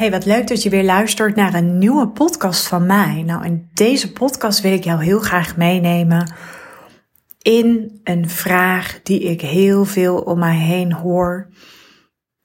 Hey, 0.00 0.10
wat 0.10 0.24
leuk 0.24 0.46
dat 0.46 0.62
je 0.62 0.70
weer 0.70 0.84
luistert 0.84 1.36
naar 1.36 1.54
een 1.54 1.78
nieuwe 1.78 2.08
podcast 2.08 2.66
van 2.66 2.86
mij. 2.86 3.22
Nou, 3.26 3.44
in 3.44 3.68
deze 3.74 4.12
podcast 4.12 4.60
wil 4.60 4.72
ik 4.72 4.84
jou 4.84 5.04
heel 5.04 5.20
graag 5.20 5.56
meenemen 5.56 6.32
in 7.42 8.00
een 8.04 8.28
vraag 8.28 9.00
die 9.02 9.20
ik 9.20 9.40
heel 9.40 9.84
veel 9.84 10.16
om 10.16 10.38
mij 10.38 10.56
heen 10.56 10.92
hoor. 10.92 11.48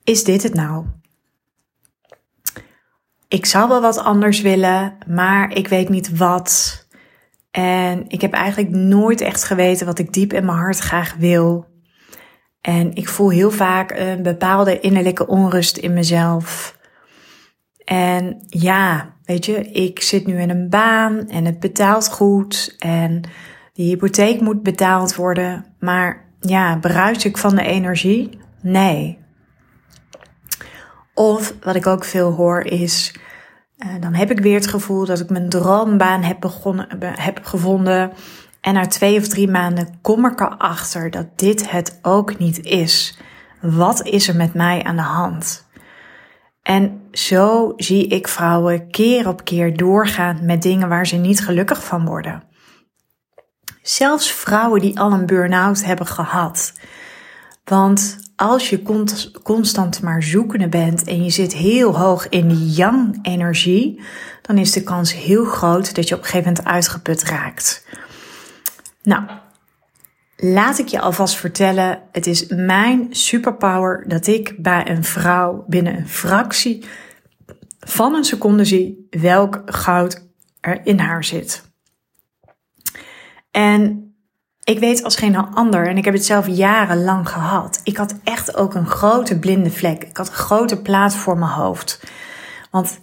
Is 0.03 0.23
dit 0.23 0.43
het 0.43 0.53
nou? 0.53 0.85
Ik 3.27 3.45
zou 3.45 3.67
wel 3.67 3.81
wat 3.81 3.97
anders 3.97 4.41
willen, 4.41 4.97
maar 5.07 5.51
ik 5.51 5.67
weet 5.67 5.89
niet 5.89 6.17
wat. 6.17 6.85
En 7.51 8.05
ik 8.07 8.21
heb 8.21 8.33
eigenlijk 8.33 8.69
nooit 8.69 9.21
echt 9.21 9.43
geweten 9.43 9.85
wat 9.85 9.99
ik 9.99 10.13
diep 10.13 10.33
in 10.33 10.45
mijn 10.45 10.57
hart 10.57 10.79
graag 10.79 11.15
wil. 11.17 11.65
En 12.61 12.95
ik 12.95 13.09
voel 13.09 13.29
heel 13.29 13.51
vaak 13.51 13.91
een 13.91 14.23
bepaalde 14.23 14.79
innerlijke 14.79 15.27
onrust 15.27 15.77
in 15.77 15.93
mezelf. 15.93 16.74
En 17.85 18.41
ja, 18.47 19.13
weet 19.25 19.45
je, 19.45 19.71
ik 19.71 20.01
zit 20.01 20.25
nu 20.25 20.39
in 20.39 20.49
een 20.49 20.69
baan 20.69 21.29
en 21.29 21.45
het 21.45 21.59
betaalt 21.59 22.09
goed 22.09 22.75
en 22.79 23.21
die 23.73 23.87
hypotheek 23.87 24.41
moet 24.41 24.63
betaald 24.63 25.15
worden. 25.15 25.65
Maar 25.79 26.25
ja, 26.39 26.77
bruis 26.77 27.25
ik 27.25 27.37
van 27.37 27.55
de 27.55 27.63
energie? 27.63 28.39
Nee. 28.61 29.19
Of 31.13 31.53
wat 31.63 31.75
ik 31.75 31.87
ook 31.87 32.05
veel 32.05 32.31
hoor 32.31 32.63
is, 32.63 33.15
uh, 33.77 34.01
dan 34.01 34.13
heb 34.13 34.31
ik 34.31 34.39
weer 34.39 34.55
het 34.55 34.67
gevoel 34.67 35.05
dat 35.05 35.19
ik 35.19 35.29
mijn 35.29 35.49
droombaan 35.49 36.23
heb, 36.23 36.39
begonnen, 36.39 36.87
heb 36.99 37.39
gevonden. 37.43 38.11
En 38.61 38.73
na 38.73 38.87
twee 38.87 39.17
of 39.17 39.27
drie 39.27 39.49
maanden 39.49 39.99
kom 40.01 40.25
ik 40.25 40.39
erachter 40.39 41.11
dat 41.11 41.27
dit 41.35 41.71
het 41.71 41.99
ook 42.01 42.37
niet 42.37 42.63
is. 42.63 43.17
Wat 43.61 44.05
is 44.05 44.27
er 44.27 44.35
met 44.35 44.53
mij 44.53 44.83
aan 44.83 44.95
de 44.95 45.01
hand? 45.01 45.64
En 46.65 47.01
zo 47.11 47.73
zie 47.75 48.07
ik 48.07 48.27
vrouwen 48.27 48.89
keer 48.91 49.27
op 49.27 49.43
keer 49.43 49.77
doorgaan 49.77 50.45
met 50.45 50.61
dingen 50.61 50.89
waar 50.89 51.07
ze 51.07 51.15
niet 51.15 51.41
gelukkig 51.41 51.83
van 51.83 52.05
worden. 52.05 52.43
Zelfs 53.81 54.31
vrouwen 54.31 54.81
die 54.81 54.99
al 54.99 55.11
een 55.11 55.25
burn-out 55.25 55.83
hebben 55.83 56.07
gehad. 56.07 56.73
Want 57.63 58.17
als 58.35 58.69
je 58.69 58.81
constant 59.43 60.01
maar 60.01 60.23
zoekende 60.23 60.67
bent 60.67 61.03
en 61.03 61.23
je 61.23 61.29
zit 61.29 61.53
heel 61.53 61.97
hoog 61.97 62.29
in 62.29 62.47
die 62.47 62.71
yang-energie, 62.71 64.01
dan 64.41 64.57
is 64.57 64.71
de 64.71 64.83
kans 64.83 65.13
heel 65.13 65.45
groot 65.45 65.95
dat 65.95 66.07
je 66.07 66.15
op 66.15 66.21
een 66.21 66.27
gegeven 66.27 66.47
moment 66.47 66.67
uitgeput 66.67 67.23
raakt. 67.23 67.85
Nou, 69.03 69.23
Laat 70.37 70.79
ik 70.79 70.87
je 70.87 70.99
alvast 70.99 71.35
vertellen, 71.35 72.01
het 72.11 72.27
is 72.27 72.45
mijn 72.47 73.07
superpower 73.09 74.03
dat 74.07 74.27
ik 74.27 74.55
bij 74.57 74.89
een 74.89 75.03
vrouw 75.03 75.65
binnen 75.67 75.97
een 75.97 76.09
fractie 76.09 76.85
van 77.79 78.13
een 78.13 78.23
seconde 78.23 78.65
zie 78.65 79.07
welk 79.09 79.61
goud 79.65 80.27
er 80.59 80.85
in 80.85 80.99
haar 80.99 81.23
zit. 81.23 81.63
En 83.51 84.05
ik 84.63 84.79
weet 84.79 85.03
als 85.03 85.15
geen 85.15 85.35
ander, 85.35 85.87
en 85.87 85.97
ik 85.97 86.05
heb 86.05 86.13
het 86.13 86.25
zelf 86.25 86.47
jarenlang 86.47 87.29
gehad. 87.29 87.81
Ik 87.83 87.97
had 87.97 88.15
echt 88.23 88.55
ook 88.55 88.73
een 88.73 88.87
grote 88.87 89.39
blinde 89.39 89.71
vlek. 89.71 90.03
Ik 90.03 90.17
had 90.17 90.27
een 90.27 90.33
grote 90.33 90.81
plaat 90.81 91.15
voor 91.15 91.37
mijn 91.37 91.51
hoofd. 91.51 92.03
Want 92.71 92.99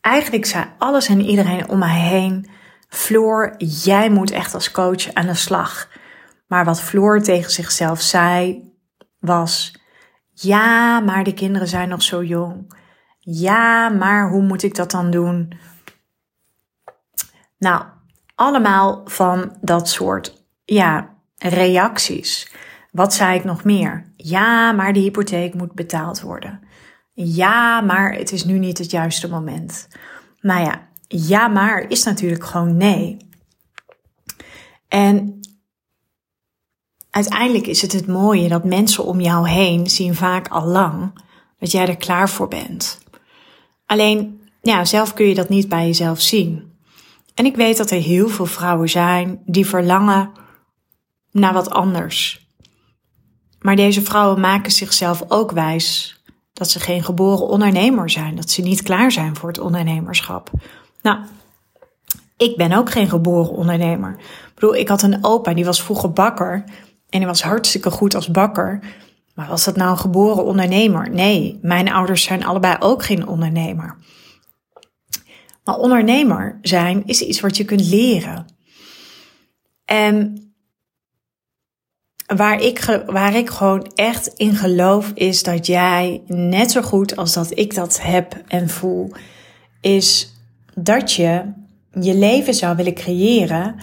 eigenlijk 0.00 0.46
zei 0.46 0.64
alles 0.78 1.08
en 1.08 1.20
iedereen 1.20 1.68
om 1.68 1.78
mij 1.78 1.98
heen: 1.98 2.50
Floor, 2.88 3.54
jij 3.58 4.10
moet 4.10 4.30
echt 4.30 4.54
als 4.54 4.70
coach 4.70 5.14
aan 5.14 5.26
de 5.26 5.34
slag. 5.34 5.88
Maar 6.50 6.64
wat 6.64 6.80
Floor 6.80 7.22
tegen 7.22 7.50
zichzelf 7.50 8.00
zei 8.00 8.64
was: 9.18 9.74
Ja, 10.32 11.00
maar 11.00 11.24
de 11.24 11.34
kinderen 11.34 11.68
zijn 11.68 11.88
nog 11.88 12.02
zo 12.02 12.24
jong. 12.24 12.72
Ja, 13.18 13.88
maar 13.88 14.30
hoe 14.30 14.42
moet 14.42 14.62
ik 14.62 14.74
dat 14.74 14.90
dan 14.90 15.10
doen? 15.10 15.52
Nou, 17.58 17.84
allemaal 18.34 19.00
van 19.04 19.56
dat 19.60 19.88
soort 19.88 20.44
ja, 20.64 21.14
reacties. 21.36 22.52
Wat 22.90 23.14
zei 23.14 23.38
ik 23.38 23.44
nog 23.44 23.64
meer? 23.64 24.12
Ja, 24.16 24.72
maar 24.72 24.92
de 24.92 25.00
hypotheek 25.00 25.54
moet 25.54 25.72
betaald 25.72 26.20
worden. 26.20 26.60
Ja, 27.12 27.80
maar 27.80 28.12
het 28.12 28.32
is 28.32 28.44
nu 28.44 28.58
niet 28.58 28.78
het 28.78 28.90
juiste 28.90 29.28
moment. 29.28 29.88
Nou 30.40 30.64
ja, 30.64 30.88
ja, 31.06 31.48
maar 31.48 31.84
is 31.88 32.04
natuurlijk 32.04 32.44
gewoon 32.44 32.76
nee. 32.76 33.28
En 34.88 35.40
uiteindelijk 37.10 37.66
is 37.66 37.82
het 37.82 37.92
het 37.92 38.06
mooie 38.06 38.48
dat 38.48 38.64
mensen 38.64 39.04
om 39.04 39.20
jou 39.20 39.48
heen 39.48 39.90
zien 39.90 40.14
vaak 40.14 40.48
al 40.48 40.66
lang 40.66 41.12
dat 41.58 41.70
jij 41.70 41.88
er 41.88 41.96
klaar 41.96 42.28
voor 42.28 42.48
bent. 42.48 43.00
Alleen, 43.86 44.40
ja, 44.62 44.84
zelf 44.84 45.14
kun 45.14 45.26
je 45.26 45.34
dat 45.34 45.48
niet 45.48 45.68
bij 45.68 45.86
jezelf 45.86 46.20
zien. 46.20 46.72
En 47.34 47.44
ik 47.44 47.56
weet 47.56 47.76
dat 47.76 47.90
er 47.90 48.00
heel 48.00 48.28
veel 48.28 48.46
vrouwen 48.46 48.88
zijn 48.88 49.40
die 49.46 49.66
verlangen 49.66 50.30
naar 51.30 51.52
wat 51.52 51.70
anders. 51.70 52.48
Maar 53.60 53.76
deze 53.76 54.02
vrouwen 54.02 54.40
maken 54.40 54.72
zichzelf 54.72 55.24
ook 55.28 55.50
wijs 55.50 56.20
dat 56.52 56.70
ze 56.70 56.80
geen 56.80 57.02
geboren 57.02 57.46
ondernemer 57.46 58.10
zijn, 58.10 58.36
dat 58.36 58.50
ze 58.50 58.62
niet 58.62 58.82
klaar 58.82 59.12
zijn 59.12 59.36
voor 59.36 59.48
het 59.48 59.58
ondernemerschap. 59.58 60.50
Nou, 61.02 61.18
ik 62.36 62.56
ben 62.56 62.72
ook 62.72 62.90
geen 62.90 63.08
geboren 63.08 63.52
ondernemer. 63.52 64.10
Ik 64.18 64.54
bedoel, 64.54 64.74
ik 64.74 64.88
had 64.88 65.02
een 65.02 65.24
opa 65.24 65.54
die 65.54 65.64
was 65.64 65.82
vroeger 65.82 66.12
bakker 66.12 66.64
en 67.10 67.18
hij 67.18 67.26
was 67.26 67.42
hartstikke 67.42 67.90
goed 67.90 68.14
als 68.14 68.30
bakker. 68.30 68.80
Maar 69.34 69.48
was 69.48 69.64
dat 69.64 69.76
nou 69.76 69.90
een 69.90 69.98
geboren 69.98 70.44
ondernemer? 70.44 71.10
Nee, 71.10 71.58
mijn 71.62 71.92
ouders 71.92 72.22
zijn 72.22 72.44
allebei 72.44 72.76
ook 72.78 73.04
geen 73.04 73.28
ondernemer. 73.28 73.96
Maar 75.64 75.76
ondernemer 75.76 76.58
zijn 76.62 77.02
is 77.06 77.20
iets 77.20 77.40
wat 77.40 77.56
je 77.56 77.64
kunt 77.64 77.88
leren. 77.88 78.46
En 79.84 80.44
waar 82.36 82.62
ik, 82.62 83.02
waar 83.06 83.34
ik 83.34 83.50
gewoon 83.50 83.90
echt 83.94 84.26
in 84.26 84.54
geloof 84.54 85.10
is 85.14 85.42
dat 85.42 85.66
jij 85.66 86.22
net 86.26 86.70
zo 86.70 86.82
goed 86.82 87.16
als 87.16 87.32
dat 87.32 87.58
ik 87.58 87.74
dat 87.74 88.02
heb 88.02 88.42
en 88.46 88.68
voel, 88.68 89.12
is 89.80 90.34
dat 90.74 91.12
je 91.12 91.52
je 92.00 92.14
leven 92.14 92.54
zou 92.54 92.76
willen 92.76 92.94
creëren 92.94 93.76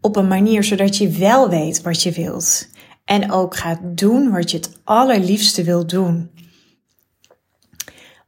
op 0.00 0.16
een 0.16 0.28
manier 0.28 0.64
zodat 0.64 0.96
je 0.96 1.08
wel 1.08 1.48
weet 1.48 1.82
wat 1.82 2.02
je 2.02 2.12
wilt. 2.12 2.68
En 3.04 3.32
ook 3.32 3.56
gaat 3.56 3.80
doen 3.82 4.30
wat 4.30 4.50
je 4.50 4.56
het 4.56 4.80
allerliefste 4.84 5.64
wilt 5.64 5.90
doen. 5.90 6.30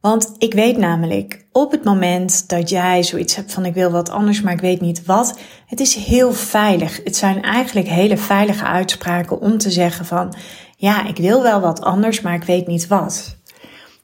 Want 0.01 0.35
ik 0.37 0.53
weet 0.53 0.77
namelijk, 0.77 1.45
op 1.51 1.71
het 1.71 1.83
moment 1.83 2.49
dat 2.49 2.69
jij 2.69 3.03
zoiets 3.03 3.35
hebt 3.35 3.53
van 3.53 3.65
ik 3.65 3.73
wil 3.73 3.91
wat 3.91 4.09
anders, 4.09 4.41
maar 4.41 4.53
ik 4.53 4.59
weet 4.59 4.81
niet 4.81 5.05
wat, 5.05 5.39
het 5.65 5.79
is 5.79 5.95
heel 5.95 6.33
veilig. 6.33 6.99
Het 7.03 7.15
zijn 7.15 7.41
eigenlijk 7.41 7.87
hele 7.87 8.17
veilige 8.17 8.63
uitspraken 8.63 9.39
om 9.39 9.57
te 9.57 9.71
zeggen 9.71 10.05
van 10.05 10.35
ja, 10.77 11.07
ik 11.07 11.17
wil 11.17 11.43
wel 11.43 11.59
wat 11.59 11.81
anders, 11.81 12.21
maar 12.21 12.33
ik 12.33 12.43
weet 12.43 12.67
niet 12.67 12.87
wat. 12.87 13.37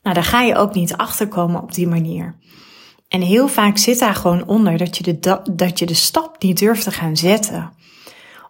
Nou, 0.03 0.15
daar 0.15 0.23
ga 0.23 0.41
je 0.41 0.55
ook 0.55 0.73
niet 0.73 0.93
achter 0.97 1.27
komen 1.27 1.61
op 1.61 1.73
die 1.73 1.87
manier. 1.87 2.35
En 3.09 3.21
heel 3.21 3.47
vaak 3.47 3.77
zit 3.77 3.99
daar 3.99 4.15
gewoon 4.15 4.47
onder 4.47 4.77
dat 4.77 4.97
je, 4.97 5.19
de, 5.19 5.41
dat 5.51 5.79
je 5.79 5.85
de 5.85 5.93
stap 5.93 6.43
niet 6.43 6.59
durft 6.59 6.83
te 6.83 6.91
gaan 6.91 7.17
zetten. 7.17 7.73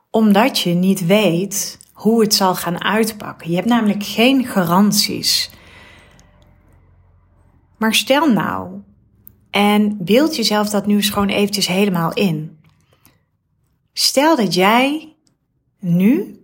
Omdat 0.09 0.59
je 0.59 0.73
niet 0.73 1.05
weet 1.05 1.79
hoe 1.93 2.21
het 2.21 2.33
zal 2.33 2.55
gaan 2.55 2.83
uitpakken. 2.83 3.49
Je 3.49 3.55
hebt 3.55 3.67
namelijk 3.67 4.03
geen 4.03 4.45
garanties. 4.45 5.49
Maar 7.77 7.93
stel 7.93 8.31
nou, 8.31 8.81
en 9.51 9.97
beeld 9.99 10.35
jezelf 10.35 10.69
dat 10.69 10.85
nu 10.85 10.95
eens 10.95 11.09
gewoon 11.09 11.29
eventjes 11.29 11.67
helemaal 11.67 12.13
in. 12.13 12.59
Stel 13.93 14.35
dat 14.35 14.53
jij 14.53 15.15
nu 15.79 16.39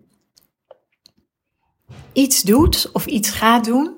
iets 2.13 2.41
doet 2.41 2.89
of 2.93 3.05
iets 3.05 3.29
gaat 3.29 3.65
doen 3.65 3.95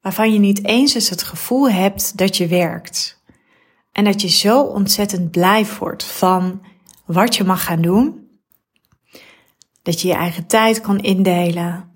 waarvan 0.00 0.32
je 0.32 0.38
niet 0.38 0.64
eens 0.64 0.94
eens 0.94 1.08
het 1.08 1.22
gevoel 1.22 1.70
hebt 1.70 2.18
dat 2.18 2.36
je 2.36 2.46
werkt. 2.46 3.15
En 3.96 4.04
dat 4.04 4.20
je 4.20 4.28
zo 4.28 4.62
ontzettend 4.62 5.30
blij 5.30 5.66
wordt 5.78 6.04
van 6.04 6.62
wat 7.06 7.36
je 7.36 7.44
mag 7.44 7.64
gaan 7.64 7.82
doen. 7.82 8.28
Dat 9.82 10.00
je 10.00 10.08
je 10.08 10.14
eigen 10.14 10.46
tijd 10.46 10.80
kan 10.80 10.98
indelen. 10.98 11.90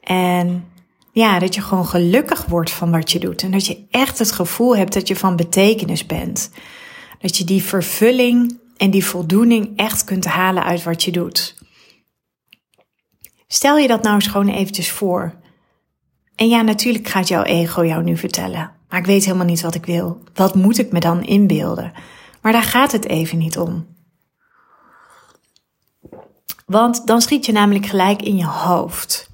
En 0.00 0.64
ja, 1.12 1.38
dat 1.38 1.54
je 1.54 1.60
gewoon 1.60 1.86
gelukkig 1.86 2.44
wordt 2.46 2.70
van 2.70 2.90
wat 2.90 3.10
je 3.10 3.18
doet. 3.18 3.42
En 3.42 3.50
dat 3.50 3.66
je 3.66 3.86
echt 3.90 4.18
het 4.18 4.32
gevoel 4.32 4.76
hebt 4.76 4.92
dat 4.92 5.08
je 5.08 5.16
van 5.16 5.36
betekenis 5.36 6.06
bent. 6.06 6.50
Dat 7.18 7.36
je 7.36 7.44
die 7.44 7.62
vervulling 7.62 8.58
en 8.76 8.90
die 8.90 9.04
voldoening 9.04 9.76
echt 9.76 10.04
kunt 10.04 10.24
halen 10.24 10.64
uit 10.64 10.82
wat 10.82 11.02
je 11.04 11.10
doet. 11.10 11.56
Stel 13.46 13.78
je 13.78 13.88
dat 13.88 14.02
nou 14.02 14.14
eens 14.14 14.26
gewoon 14.26 14.48
eventjes 14.48 14.90
voor. 14.90 15.34
En 16.34 16.48
ja, 16.48 16.62
natuurlijk 16.62 17.08
gaat 17.08 17.28
jouw 17.28 17.42
ego 17.42 17.84
jou 17.84 18.02
nu 18.02 18.16
vertellen. 18.16 18.77
Maar 18.88 18.98
ik 18.98 19.06
weet 19.06 19.24
helemaal 19.24 19.46
niet 19.46 19.60
wat 19.60 19.74
ik 19.74 19.86
wil. 19.86 20.22
Wat 20.34 20.54
moet 20.54 20.78
ik 20.78 20.92
me 20.92 21.00
dan 21.00 21.22
inbeelden? 21.22 21.92
Maar 22.42 22.52
daar 22.52 22.62
gaat 22.62 22.92
het 22.92 23.04
even 23.04 23.38
niet 23.38 23.58
om. 23.58 23.86
Want 26.66 27.06
dan 27.06 27.20
schiet 27.20 27.46
je 27.46 27.52
namelijk 27.52 27.86
gelijk 27.86 28.22
in 28.22 28.36
je 28.36 28.46
hoofd. 28.46 29.30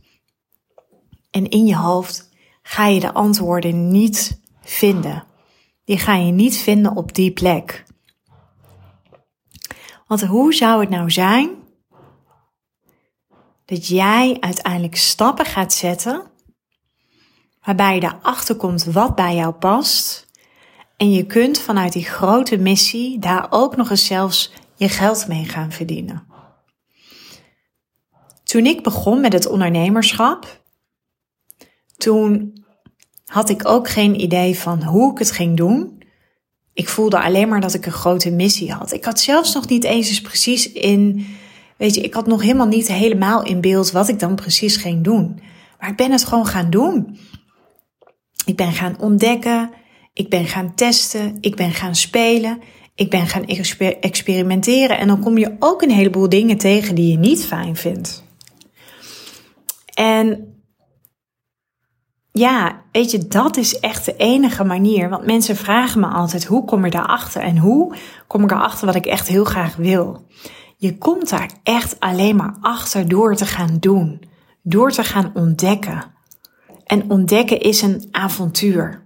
En 1.31 1.49
in 1.49 1.67
je 1.67 1.77
hoofd 1.77 2.31
ga 2.63 2.87
je 2.87 3.01
de 3.01 3.13
antwoorden 3.13 3.89
niet 3.91 4.41
vinden. 4.61 5.25
Die 5.85 5.99
ga 5.99 6.15
je 6.15 6.33
niet 6.33 6.57
vinden 6.57 6.97
op 6.97 7.15
die 7.15 7.33
plek. 7.33 7.85
Want 10.07 10.25
hoe 10.25 10.55
zou 10.55 10.81
het 10.81 10.89
nou 10.89 11.11
zijn 11.11 11.51
dat 13.65 13.87
jij 13.87 14.37
uiteindelijk 14.41 14.97
stappen 14.97 15.47
gaat 15.47 15.73
zetten 15.73 16.23
waarbij 17.65 17.95
je 17.95 18.03
erachter 18.03 18.55
komt 18.55 18.85
wat 18.85 19.15
bij 19.15 19.35
jou 19.35 19.53
past 19.53 20.27
en 20.97 21.11
je 21.11 21.27
kunt 21.27 21.59
vanuit 21.59 21.93
die 21.93 22.05
grote 22.05 22.57
missie 22.57 23.19
daar 23.19 23.47
ook 23.51 23.77
nog 23.77 23.91
eens 23.91 24.07
zelfs 24.07 24.53
je 24.75 24.89
geld 24.89 25.29
mee 25.29 25.45
gaan 25.45 25.73
verdienen. 25.73 26.27
Toen 28.45 28.67
ik 28.67 28.83
begon 28.83 29.21
met 29.21 29.33
het 29.33 29.47
ondernemerschap, 29.47 30.63
toen 31.97 32.53
had 33.25 33.49
ik 33.49 33.69
ook 33.69 33.89
geen 33.89 34.21
idee 34.21 34.59
van 34.59 34.83
hoe 34.83 35.13
ik 35.13 35.19
het 35.19 35.31
ging 35.31 35.57
doen. 35.57 36.03
Ik 36.73 36.89
voelde 36.89 37.21
alleen 37.21 37.49
maar 37.49 37.61
dat 37.61 37.75
ik 37.75 37.87
een 37.87 37.93
grote 37.93 38.31
missie 38.31 38.73
had. 38.73 38.93
Ik 38.93 39.05
had 39.05 39.21
zelfs 39.21 39.55
nog 39.55 39.69
niet 39.69 39.85
eens 39.85 40.21
precies 40.21 40.73
in, 40.73 41.27
weet 41.77 41.95
je, 41.95 42.01
ik 42.01 42.15
had 42.15 42.27
nog 42.27 42.43
helemaal 42.43 42.67
niet 42.67 42.89
helemaal 42.89 43.45
in 43.45 43.61
beeld 43.61 43.91
wat 43.91 44.09
ik 44.09 44.19
dan 44.19 44.35
precies 44.35 44.77
ging 44.77 45.05
doen. 45.05 45.41
Maar 45.81 45.91
ik 45.91 45.97
ben 45.97 46.13
het 46.13 46.25
gewoon 46.25 46.47
gaan 46.47 46.71
doen. 46.71 47.19
Ik 48.45 48.57
ben 48.57 48.73
gaan 48.73 49.01
ontdekken, 49.01 49.71
ik 50.13 50.29
ben 50.29 50.47
gaan 50.47 50.75
testen, 50.75 51.37
ik 51.41 51.57
ben 51.57 51.73
gaan 51.73 51.95
spelen, 51.95 52.61
ik 52.95 53.11
ben 53.11 53.27
gaan 53.27 53.47
experimenteren. 54.01 54.99
En 54.99 55.07
dan 55.07 55.21
kom 55.21 55.39
je 55.39 55.57
ook 55.59 55.83
een 55.83 55.91
heleboel 55.91 56.29
dingen 56.29 56.59
tegen 56.59 56.95
die 56.95 57.11
je 57.11 57.19
niet 57.19 57.45
fijn 57.45 57.77
vindt. 57.77 58.25
En 59.95 60.55
ja, 62.33 62.83
weet 62.93 63.11
je, 63.11 63.27
dat 63.27 63.57
is 63.57 63.79
echt 63.79 64.05
de 64.05 64.17
enige 64.17 64.65
manier. 64.65 65.09
Want 65.09 65.27
mensen 65.27 65.57
vragen 65.57 66.01
me 66.01 66.07
altijd: 66.07 66.45
hoe 66.45 66.65
kom 66.65 66.85
je 66.85 66.91
daarachter? 66.91 67.43
En 67.43 67.59
hoe 67.59 67.97
kom 68.27 68.43
ik 68.43 68.51
erachter 68.51 68.87
wat 68.87 68.95
ik 68.95 69.07
echt 69.07 69.29
heel 69.29 69.45
graag 69.45 69.77
wil? 69.77 70.27
Je 70.77 70.99
komt 70.99 71.29
daar 71.29 71.51
echt 71.63 72.01
alleen 72.01 72.37
maar 72.37 72.57
achter 72.61 73.09
door 73.09 73.37
te 73.37 73.47
gaan 73.47 73.77
doen, 73.81 74.23
door 74.63 74.91
te 74.91 75.05
gaan 75.05 75.31
ontdekken. 75.35 76.14
En 76.85 77.11
ontdekken 77.11 77.61
is 77.61 77.83
een 77.83 78.09
avontuur. 78.11 79.03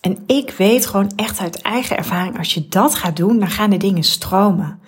En 0.00 0.22
ik 0.26 0.50
weet 0.50 0.86
gewoon 0.86 1.12
echt 1.16 1.38
uit 1.38 1.62
eigen 1.62 1.96
ervaring, 1.96 2.38
als 2.38 2.54
je 2.54 2.68
dat 2.68 2.94
gaat 2.94 3.16
doen, 3.16 3.38
dan 3.38 3.48
gaan 3.48 3.70
de 3.70 3.76
dingen 3.76 4.02
stromen. 4.02 4.80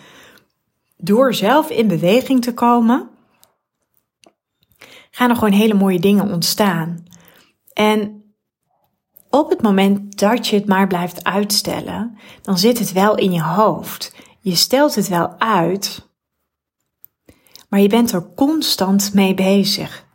Door 0.96 1.34
zelf 1.34 1.70
in 1.70 1.88
beweging 1.88 2.42
te 2.42 2.54
komen, 2.54 3.08
gaan 5.10 5.30
er 5.30 5.36
gewoon 5.36 5.52
hele 5.52 5.74
mooie 5.74 6.00
dingen 6.00 6.32
ontstaan. 6.32 7.04
En 7.72 8.22
op 9.30 9.50
het 9.50 9.62
moment 9.62 10.18
dat 10.18 10.46
je 10.46 10.56
het 10.56 10.66
maar 10.66 10.86
blijft 10.86 11.24
uitstellen, 11.24 12.18
dan 12.42 12.58
zit 12.58 12.78
het 12.78 12.92
wel 12.92 13.14
in 13.14 13.32
je 13.32 13.42
hoofd. 13.42 14.14
Je 14.40 14.54
stelt 14.54 14.94
het 14.94 15.08
wel 15.08 15.38
uit, 15.38 16.08
maar 17.68 17.80
je 17.80 17.88
bent 17.88 18.12
er 18.12 18.34
constant 18.34 19.14
mee 19.14 19.34
bezig. 19.34 20.06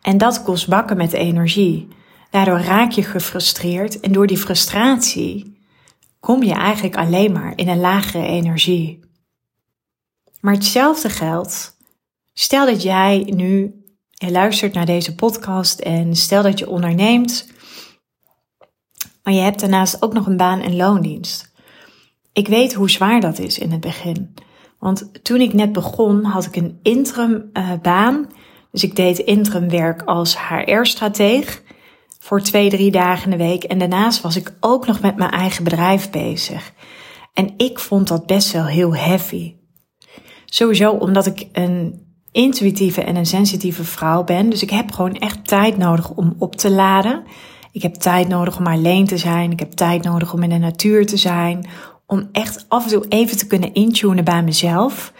En 0.00 0.18
dat 0.18 0.42
kost 0.42 0.68
bakken 0.68 0.96
met 0.96 1.12
energie. 1.12 1.88
Daardoor 2.30 2.60
raak 2.60 2.90
je 2.90 3.02
gefrustreerd 3.02 4.00
en 4.00 4.12
door 4.12 4.26
die 4.26 4.38
frustratie 4.38 5.58
kom 6.20 6.42
je 6.42 6.52
eigenlijk 6.52 6.96
alleen 6.96 7.32
maar 7.32 7.52
in 7.56 7.68
een 7.68 7.80
lagere 7.80 8.26
energie. 8.26 9.00
Maar 10.40 10.54
hetzelfde 10.54 11.08
geldt. 11.08 11.76
Stel 12.32 12.66
dat 12.66 12.82
jij 12.82 13.32
nu 13.34 13.74
luistert 14.28 14.74
naar 14.74 14.86
deze 14.86 15.14
podcast 15.14 15.80
en 15.80 16.16
stel 16.16 16.42
dat 16.42 16.58
je 16.58 16.68
onderneemt, 16.68 17.48
maar 19.22 19.34
je 19.34 19.40
hebt 19.40 19.60
daarnaast 19.60 20.02
ook 20.02 20.12
nog 20.12 20.26
een 20.26 20.36
baan 20.36 20.60
en 20.60 20.76
loondienst. 20.76 21.52
Ik 22.32 22.48
weet 22.48 22.74
hoe 22.74 22.90
zwaar 22.90 23.20
dat 23.20 23.38
is 23.38 23.58
in 23.58 23.70
het 23.70 23.80
begin. 23.80 24.34
Want 24.78 25.24
toen 25.24 25.40
ik 25.40 25.52
net 25.52 25.72
begon, 25.72 26.24
had 26.24 26.44
ik 26.44 26.56
een 26.56 26.78
interim 26.82 27.50
uh, 27.52 27.72
baan. 27.82 28.26
Dus 28.70 28.84
ik 28.84 28.96
deed 28.96 29.18
interim 29.18 29.68
werk 29.68 30.02
als 30.02 30.36
HR-strateeg 30.48 31.62
voor 32.18 32.40
twee, 32.42 32.70
drie 32.70 32.90
dagen 32.90 33.32
in 33.32 33.38
de 33.38 33.44
week. 33.44 33.64
En 33.64 33.78
daarnaast 33.78 34.20
was 34.20 34.36
ik 34.36 34.52
ook 34.60 34.86
nog 34.86 35.00
met 35.00 35.16
mijn 35.16 35.30
eigen 35.30 35.64
bedrijf 35.64 36.10
bezig. 36.10 36.72
En 37.34 37.54
ik 37.56 37.78
vond 37.78 38.08
dat 38.08 38.26
best 38.26 38.52
wel 38.52 38.66
heel 38.66 38.96
heavy. 38.96 39.54
Sowieso 40.44 40.90
omdat 40.90 41.26
ik 41.26 41.46
een 41.52 42.08
intuïtieve 42.32 43.02
en 43.02 43.16
een 43.16 43.26
sensitieve 43.26 43.84
vrouw 43.84 44.24
ben. 44.24 44.50
Dus 44.50 44.62
ik 44.62 44.70
heb 44.70 44.92
gewoon 44.92 45.14
echt 45.14 45.46
tijd 45.46 45.76
nodig 45.76 46.10
om 46.10 46.34
op 46.38 46.56
te 46.56 46.70
laden. 46.70 47.22
Ik 47.72 47.82
heb 47.82 47.94
tijd 47.94 48.28
nodig 48.28 48.58
om 48.58 48.66
alleen 48.66 49.06
te 49.06 49.18
zijn. 49.18 49.50
Ik 49.52 49.58
heb 49.58 49.70
tijd 49.70 50.02
nodig 50.02 50.32
om 50.32 50.42
in 50.42 50.48
de 50.48 50.58
natuur 50.58 51.06
te 51.06 51.16
zijn. 51.16 51.66
Om 52.06 52.28
echt 52.32 52.64
af 52.68 52.84
en 52.84 52.90
toe 52.90 53.04
even 53.08 53.36
te 53.36 53.46
kunnen 53.46 53.74
intunen 53.74 54.24
bij 54.24 54.42
mezelf. 54.42 55.12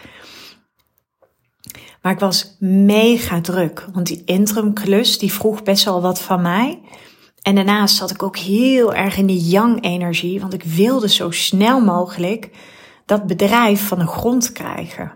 Maar 2.03 2.13
ik 2.13 2.19
was 2.19 2.57
mega 2.59 3.41
druk. 3.41 3.89
Want 3.93 4.07
die 4.07 4.23
interim 4.25 4.73
klus 4.73 5.19
die 5.19 5.33
vroeg 5.33 5.63
best 5.63 5.85
wel 5.85 6.01
wat 6.01 6.21
van 6.21 6.43
mij. 6.43 6.81
En 7.43 7.55
daarnaast 7.55 7.97
zat 7.97 8.11
ik 8.11 8.23
ook 8.23 8.37
heel 8.37 8.95
erg 8.95 9.17
in 9.17 9.27
die 9.27 9.49
yang 9.49 9.85
energie. 9.85 10.41
Want 10.41 10.53
ik 10.53 10.63
wilde 10.63 11.09
zo 11.09 11.31
snel 11.31 11.81
mogelijk 11.81 12.51
dat 13.07 13.27
bedrijf 13.27 13.87
van 13.87 13.99
de 13.99 14.07
grond 14.07 14.53
krijgen. 14.53 15.13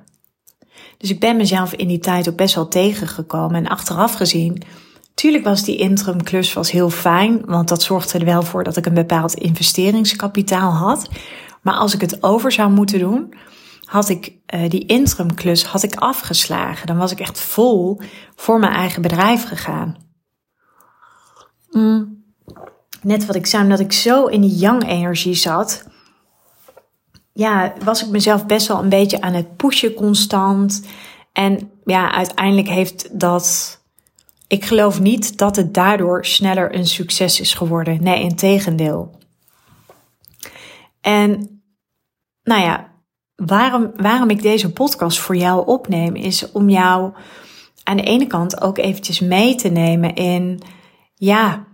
Dus 0.99 1.11
ik 1.11 1.21
ben 1.21 1.37
mezelf 1.37 1.73
in 1.73 1.89
die 1.89 1.99
tijd 1.99 2.29
ook 2.29 2.37
best 2.37 2.55
wel 2.55 2.69
tegengekomen. 2.69 3.57
En 3.57 3.69
achteraf 3.69 4.15
gezien, 4.15 4.63
tuurlijk 5.15 5.45
was 5.45 5.65
die 5.65 5.77
interim 5.77 6.23
klus 6.23 6.53
was 6.53 6.71
heel 6.71 6.91
fijn, 6.91 7.43
want 7.45 7.69
dat 7.69 7.83
zorgde 7.83 8.19
er 8.19 8.25
wel 8.25 8.43
voor 8.43 8.65
dat 8.65 8.77
ik 8.77 8.87
een 8.87 8.95
bepaald 8.95 9.35
investeringskapitaal 9.35 10.71
had. 10.71 11.09
Maar 11.63 11.75
als 11.75 11.95
ik 11.95 12.01
het 12.01 12.23
over 12.23 12.53
zou 12.53 12.71
moeten 12.71 12.99
doen, 12.99 13.35
had 13.95 14.09
ik 14.09 14.33
uh, 14.55 14.69
die 14.71 14.87
interim 14.87 15.35
klus 15.35 15.65
had 15.65 15.83
ik 15.83 15.95
afgeslagen. 15.95 16.87
Dan 16.87 16.97
was 16.97 17.13
ik 17.13 17.21
echt 17.21 17.41
vol 17.41 18.01
voor 18.35 18.59
mijn 18.59 18.73
eigen 18.73 19.03
bedrijf 19.03 19.45
gegaan. 19.45 19.97
Mm. 21.71 22.25
Net 23.03 23.27
wat 23.27 23.37
ik 23.37 23.47
zei, 23.47 23.63
omdat 23.63 23.81
ik 23.81 23.93
zo 23.93 24.27
in 24.27 24.41
die 24.41 24.57
yang 24.57 24.89
energie 24.89 25.35
zat, 25.35 25.89
ja, 27.33 27.75
was 27.85 28.05
ik 28.05 28.09
mezelf 28.09 28.47
best 28.47 28.67
wel 28.67 28.79
een 28.79 28.89
beetje 28.89 29.21
aan 29.21 29.35
het 29.35 29.57
pushen 29.57 29.95
constant. 29.95 30.87
En 31.33 31.71
ja, 31.85 32.13
uiteindelijk 32.13 32.69
heeft 32.69 33.21
dat. 33.21 33.79
Ik 34.47 34.65
geloof 34.65 35.01
niet 35.01 35.39
dat 35.39 35.57
het 35.57 35.75
daardoor 35.75 36.25
sneller 36.25 36.75
een 36.75 36.87
succes 36.87 37.41
is 37.41 37.55
geworden. 37.55 38.03
Nee, 38.03 38.23
in 38.23 38.37
tegendeel. 38.37 39.19
En 41.01 41.61
nou 42.43 42.63
ja, 42.63 42.94
waarom, 43.37 43.93
waarom 43.97 44.31
ik 44.31 44.43
deze 44.43 44.73
podcast 44.73 45.19
voor 45.19 45.37
jou 45.37 45.67
opneem, 45.67 46.15
is 46.15 46.53
om 46.53 46.69
jou 46.69 47.13
aan 47.83 47.97
de 47.97 48.03
ene 48.03 48.27
kant 48.27 48.61
ook 48.61 48.79
eventjes 48.79 49.21
mee 49.21 49.55
te 49.55 49.69
nemen 49.69 50.15
in, 50.15 50.63
ja, 51.15 51.67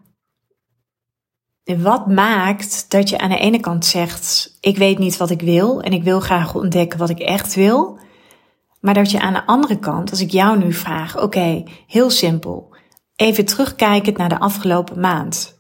wat 1.64 2.07
maakt 2.07 2.90
dat 2.90 3.09
je 3.09 3.19
aan 3.19 3.31
de 3.31 3.38
ene 3.38 3.61
kant 3.61 3.85
zegt: 3.85 4.57
Ik 4.61 4.76
weet 4.76 4.99
niet 4.99 5.17
wat 5.17 5.31
ik 5.31 5.40
wil 5.40 5.81
en 5.81 5.93
ik 5.93 6.02
wil 6.02 6.21
graag 6.21 6.55
ontdekken 6.55 6.99
wat 6.99 7.11
ik 7.11 7.19
echt 7.19 7.55
wil. 7.55 7.99
Maar 8.81 8.95
dat 8.95 9.11
je 9.11 9.21
aan 9.21 9.33
de 9.33 9.47
andere 9.47 9.79
kant, 9.79 10.11
als 10.11 10.21
ik 10.21 10.31
jou 10.31 10.59
nu 10.59 10.73
vraag: 10.73 11.23
Oké, 11.23 11.64
heel 11.87 12.11
simpel. 12.11 12.75
Even 13.17 13.45
terugkijkend 13.45 14.17
naar 14.17 14.29
de 14.29 14.40
afgelopen 14.40 15.00
maand. 15.00 15.59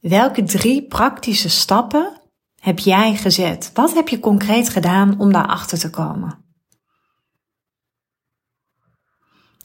Welke 0.00 0.42
drie 0.42 0.86
praktische 0.86 1.48
stappen 1.48 2.17
heb 2.58 2.78
jij 2.78 3.16
gezet? 3.16 3.70
Wat 3.74 3.94
heb 3.94 4.08
je 4.08 4.20
concreet 4.20 4.68
gedaan 4.68 5.18
om 5.18 5.32
daarachter 5.32 5.78
te 5.78 5.90
komen? 5.90 6.46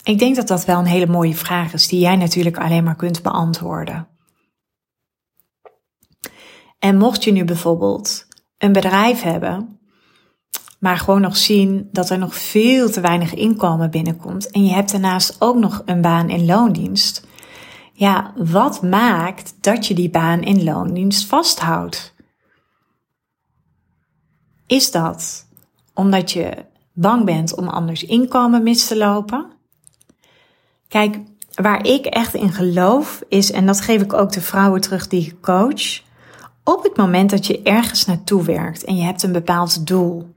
Ik 0.03 0.19
denk 0.19 0.35
dat 0.35 0.47
dat 0.47 0.65
wel 0.65 0.79
een 0.79 0.85
hele 0.85 1.07
mooie 1.07 1.35
vraag 1.35 1.73
is, 1.73 1.88
die 1.88 2.00
jij 2.00 2.15
natuurlijk 2.15 2.57
alleen 2.57 2.83
maar 2.83 2.95
kunt 2.95 3.21
beantwoorden. 3.21 4.07
En 6.79 6.97
mocht 6.97 7.23
je 7.23 7.31
nu 7.31 7.43
bijvoorbeeld 7.43 8.27
een 8.57 8.73
bedrijf 8.73 9.21
hebben, 9.21 9.79
maar 10.79 10.97
gewoon 10.97 11.21
nog 11.21 11.38
zien 11.38 11.89
dat 11.91 12.09
er 12.09 12.17
nog 12.17 12.35
veel 12.35 12.89
te 12.91 13.01
weinig 13.01 13.33
inkomen 13.33 13.91
binnenkomt 13.91 14.51
en 14.51 14.65
je 14.65 14.73
hebt 14.73 14.91
daarnaast 14.91 15.35
ook 15.41 15.55
nog 15.55 15.81
een 15.85 16.01
baan 16.01 16.29
in 16.29 16.45
loondienst. 16.45 17.27
Ja, 17.93 18.33
wat 18.35 18.81
maakt 18.81 19.55
dat 19.62 19.88
je 19.88 19.93
die 19.93 20.09
baan 20.09 20.41
in 20.41 20.63
loondienst 20.63 21.25
vasthoudt? 21.25 22.12
Is 24.67 24.91
dat 24.91 25.46
omdat 25.93 26.32
je 26.32 26.65
bang 26.93 27.25
bent 27.25 27.55
om 27.55 27.67
anders 27.67 28.03
inkomen 28.03 28.63
mis 28.63 28.88
te 28.88 28.98
lopen? 28.98 29.51
Kijk, 30.88 31.17
waar 31.53 31.86
ik 31.86 32.05
echt 32.05 32.34
in 32.34 32.51
geloof 32.51 33.24
is, 33.27 33.51
en 33.51 33.65
dat 33.65 33.82
geef 33.82 34.01
ik 34.01 34.13
ook 34.13 34.32
de 34.32 34.41
vrouwen 34.41 34.82
terug 34.82 35.08
die 35.08 35.25
ik 35.25 35.41
coach, 35.41 36.01
op 36.63 36.84
het 36.84 36.98
moment 36.98 37.29
dat 37.29 37.46
je 37.46 37.62
ergens 37.62 38.05
naartoe 38.05 38.43
werkt 38.43 38.84
en 38.84 38.96
je 38.96 39.03
hebt 39.03 39.24
een 39.24 39.32
bepaald 39.32 39.88
doel, 39.88 40.36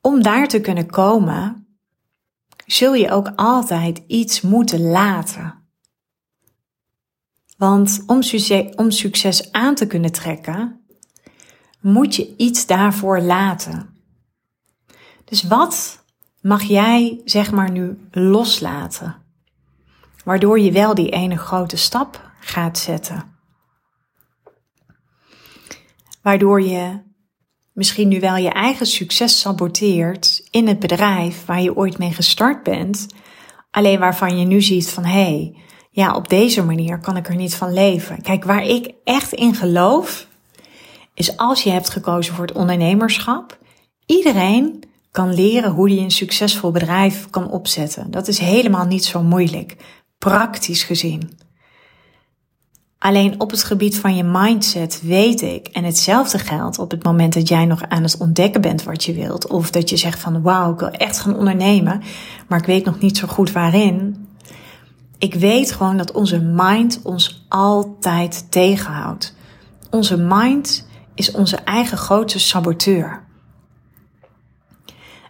om 0.00 0.22
daar 0.22 0.48
te 0.48 0.60
kunnen 0.60 0.86
komen, 0.86 1.66
zul 2.66 2.94
je 2.94 3.10
ook 3.10 3.32
altijd 3.36 4.02
iets 4.06 4.40
moeten 4.40 4.80
laten. 4.80 5.54
Want 7.56 8.02
om 8.06 8.22
succes, 8.22 8.74
om 8.74 8.90
succes 8.90 9.52
aan 9.52 9.74
te 9.74 9.86
kunnen 9.86 10.12
trekken, 10.12 10.81
moet 11.82 12.16
je 12.16 12.34
iets 12.36 12.66
daarvoor 12.66 13.20
laten. 13.20 13.96
Dus 15.24 15.42
wat 15.42 16.04
mag 16.40 16.62
jij, 16.62 17.20
zeg 17.24 17.52
maar, 17.52 17.70
nu 17.70 18.08
loslaten? 18.10 19.16
Waardoor 20.24 20.60
je 20.60 20.72
wel 20.72 20.94
die 20.94 21.10
ene 21.10 21.36
grote 21.36 21.76
stap 21.76 22.30
gaat 22.40 22.78
zetten. 22.78 23.36
Waardoor 26.22 26.62
je 26.62 27.00
misschien 27.72 28.08
nu 28.08 28.20
wel 28.20 28.36
je 28.36 28.50
eigen 28.50 28.86
succes 28.86 29.40
saboteert 29.40 30.48
in 30.50 30.68
het 30.68 30.78
bedrijf 30.78 31.44
waar 31.44 31.62
je 31.62 31.76
ooit 31.76 31.98
mee 31.98 32.12
gestart 32.12 32.62
bent. 32.62 33.06
Alleen 33.70 33.98
waarvan 33.98 34.38
je 34.38 34.46
nu 34.46 34.62
ziet 34.62 34.90
van 34.90 35.04
hé, 35.04 35.10
hey, 35.10 35.56
ja, 35.90 36.14
op 36.14 36.28
deze 36.28 36.64
manier 36.64 36.98
kan 36.98 37.16
ik 37.16 37.28
er 37.28 37.36
niet 37.36 37.54
van 37.54 37.72
leven. 37.72 38.22
Kijk, 38.22 38.44
waar 38.44 38.64
ik 38.64 38.94
echt 39.04 39.32
in 39.32 39.54
geloof, 39.54 40.26
is 41.14 41.36
als 41.36 41.62
je 41.62 41.70
hebt 41.70 41.90
gekozen 41.90 42.34
voor 42.34 42.46
het 42.46 42.56
ondernemerschap, 42.56 43.58
iedereen 44.06 44.84
kan 45.10 45.34
leren 45.34 45.70
hoe 45.70 45.94
je 45.94 46.00
een 46.00 46.10
succesvol 46.10 46.70
bedrijf 46.70 47.30
kan 47.30 47.50
opzetten. 47.50 48.10
Dat 48.10 48.28
is 48.28 48.38
helemaal 48.38 48.86
niet 48.86 49.04
zo 49.04 49.22
moeilijk, 49.22 49.76
praktisch 50.18 50.82
gezien. 50.82 51.38
Alleen 52.98 53.40
op 53.40 53.50
het 53.50 53.64
gebied 53.64 53.98
van 53.98 54.16
je 54.16 54.22
mindset 54.24 55.02
weet 55.02 55.40
ik, 55.42 55.66
en 55.66 55.84
hetzelfde 55.84 56.38
geldt 56.38 56.78
op 56.78 56.90
het 56.90 57.02
moment 57.04 57.32
dat 57.32 57.48
jij 57.48 57.64
nog 57.64 57.82
aan 57.88 58.02
het 58.02 58.16
ontdekken 58.18 58.60
bent 58.60 58.82
wat 58.82 59.04
je 59.04 59.12
wilt, 59.12 59.46
of 59.46 59.70
dat 59.70 59.90
je 59.90 59.96
zegt 59.96 60.18
van 60.18 60.42
wauw, 60.42 60.72
ik 60.72 60.78
wil 60.78 60.90
echt 60.90 61.18
gaan 61.18 61.36
ondernemen, 61.36 62.02
maar 62.48 62.58
ik 62.58 62.66
weet 62.66 62.84
nog 62.84 63.00
niet 63.00 63.16
zo 63.16 63.26
goed 63.26 63.52
waarin. 63.52 64.26
Ik 65.18 65.34
weet 65.34 65.72
gewoon 65.72 65.96
dat 65.96 66.12
onze 66.12 66.40
mind 66.40 67.00
ons 67.02 67.44
altijd 67.48 68.46
tegenhoudt. 68.50 69.34
Onze 69.90 70.16
mind 70.16 70.86
is 71.14 71.30
onze 71.30 71.56
eigen 71.56 71.98
grootste 71.98 72.38
saboteur. 72.38 73.24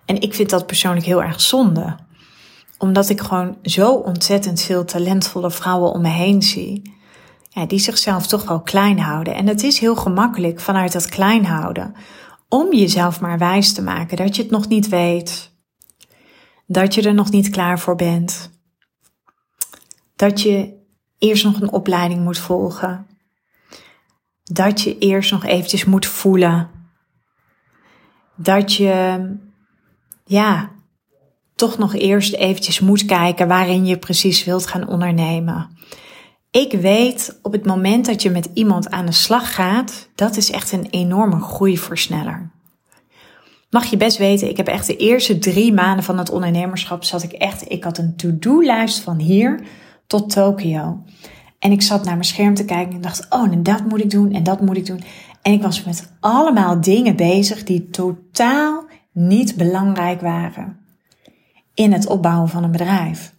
En 0.05 0.21
ik 0.21 0.35
vind 0.35 0.51
dat 0.51 0.67
persoonlijk 0.67 1.07
heel 1.07 1.23
erg 1.23 1.41
zonde. 1.41 1.97
Omdat 2.79 3.09
ik 3.09 3.21
gewoon 3.21 3.57
zo 3.62 3.93
ontzettend 3.93 4.61
veel 4.61 4.85
talentvolle 4.85 5.51
vrouwen 5.51 5.93
om 5.93 6.01
me 6.01 6.09
heen 6.09 6.43
zie. 6.43 6.95
Ja, 7.49 7.67
die 7.67 7.79
zichzelf 7.79 8.27
toch 8.27 8.45
wel 8.45 8.61
klein 8.61 8.99
houden. 8.99 9.35
En 9.35 9.47
het 9.47 9.62
is 9.62 9.79
heel 9.79 9.97
gemakkelijk 9.97 10.61
vanuit 10.61 10.93
dat 10.93 11.09
klein 11.09 11.45
houden. 11.45 11.95
Om 12.49 12.75
jezelf 12.75 13.21
maar 13.21 13.39
wijs 13.39 13.73
te 13.73 13.83
maken 13.83 14.17
dat 14.17 14.37
je 14.37 14.43
het 14.43 14.51
nog 14.51 14.69
niet 14.69 14.89
weet. 14.89 15.51
Dat 16.67 16.95
je 16.95 17.03
er 17.03 17.15
nog 17.15 17.31
niet 17.31 17.51
klaar 17.51 17.79
voor 17.79 17.97
bent. 17.97 18.51
Dat 20.17 20.41
je 20.41 20.81
eerst 21.19 21.45
nog 21.45 21.61
een 21.61 21.73
opleiding 21.73 22.25
moet 22.25 22.39
volgen. 22.39 23.07
Dat 24.52 24.80
je 24.80 24.99
eerst 24.99 25.30
nog 25.30 25.44
eventjes 25.44 25.85
moet 25.85 26.06
voelen. 26.06 26.71
Dat 28.37 28.75
je 28.75 29.21
ja, 30.25 30.71
toch 31.54 31.78
nog 31.78 31.94
eerst 31.94 32.35
eventjes 32.35 32.80
moet 32.80 33.04
kijken 33.04 33.49
waarin 33.49 33.87
je 33.87 33.99
precies 33.99 34.44
wilt 34.44 34.66
gaan 34.66 34.88
ondernemen. 34.88 35.76
Ik 36.50 36.73
weet 36.73 37.38
op 37.42 37.52
het 37.52 37.66
moment 37.66 38.06
dat 38.06 38.23
je 38.23 38.30
met 38.30 38.50
iemand 38.54 38.90
aan 38.90 39.06
de 39.06 39.12
slag 39.12 39.54
gaat, 39.54 40.09
dat 40.14 40.37
is 40.37 40.50
echt 40.50 40.73
een 40.73 40.87
enorme 40.90 41.40
groeiversneller. 41.40 42.50
Mag 43.71 43.85
je 43.85 43.97
best 43.97 44.18
weten, 44.18 44.49
ik 44.49 44.56
heb 44.56 44.66
echt 44.66 44.87
de 44.87 44.97
eerste 44.97 45.38
drie 45.38 45.73
maanden 45.73 46.04
van 46.04 46.18
het 46.18 46.30
ondernemerschap 46.30 47.04
zat 47.04 47.23
ik 47.23 47.32
echt, 47.32 47.71
ik 47.71 47.85
had 47.85 47.99
een 47.99 48.16
to-do-lijst 48.16 48.99
van 48.99 49.18
hier 49.18 49.61
tot 50.06 50.30
Tokio. 50.30 51.02
En 51.62 51.73
ik 51.73 51.83
zat 51.83 52.04
naar 52.04 52.14
mijn 52.14 52.25
scherm 52.25 52.54
te 52.54 52.64
kijken 52.64 52.95
en 52.95 53.00
dacht, 53.00 53.26
oh, 53.31 53.52
en 53.52 53.62
dat 53.62 53.85
moet 53.85 54.00
ik 54.00 54.11
doen 54.11 54.33
en 54.33 54.42
dat 54.42 54.61
moet 54.61 54.76
ik 54.76 54.87
doen. 54.87 55.02
En 55.42 55.52
ik 55.52 55.62
was 55.62 55.85
met 55.85 56.12
allemaal 56.21 56.81
dingen 56.81 57.16
bezig 57.16 57.64
die 57.64 57.90
totaal 57.90 58.85
niet 59.12 59.57
belangrijk 59.57 60.21
waren 60.21 60.78
in 61.75 61.92
het 61.92 62.07
opbouwen 62.07 62.49
van 62.49 62.64
een 62.64 62.71
bedrijf. 62.71 63.35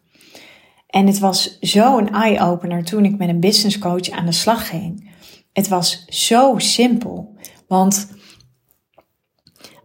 En 0.88 1.08
het 1.08 1.20
was 1.20 1.60
zo 1.60 1.98
een 1.98 2.12
eye-opener 2.12 2.84
toen 2.84 3.06
ik 3.06 3.18
met 3.18 3.30
een 3.30 3.40
business 3.40 3.78
coach 3.78 4.10
aan 4.10 4.26
de 4.26 4.32
slag 4.32 4.68
ging. 4.68 5.12
Het 5.54 5.68
was 5.68 6.06
zo 6.06 6.54
simpel, 6.58 7.36
want 7.68 8.08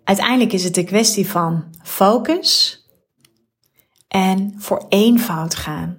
uiteindelijk 0.05 0.53
is 0.53 0.65
het 0.65 0.77
een 0.77 0.85
kwestie 0.85 1.29
van 1.29 1.65
focus 1.83 2.83
en 4.09 4.55
voor 4.59 4.87
eenvoud 4.89 5.55
gaan. 5.55 5.98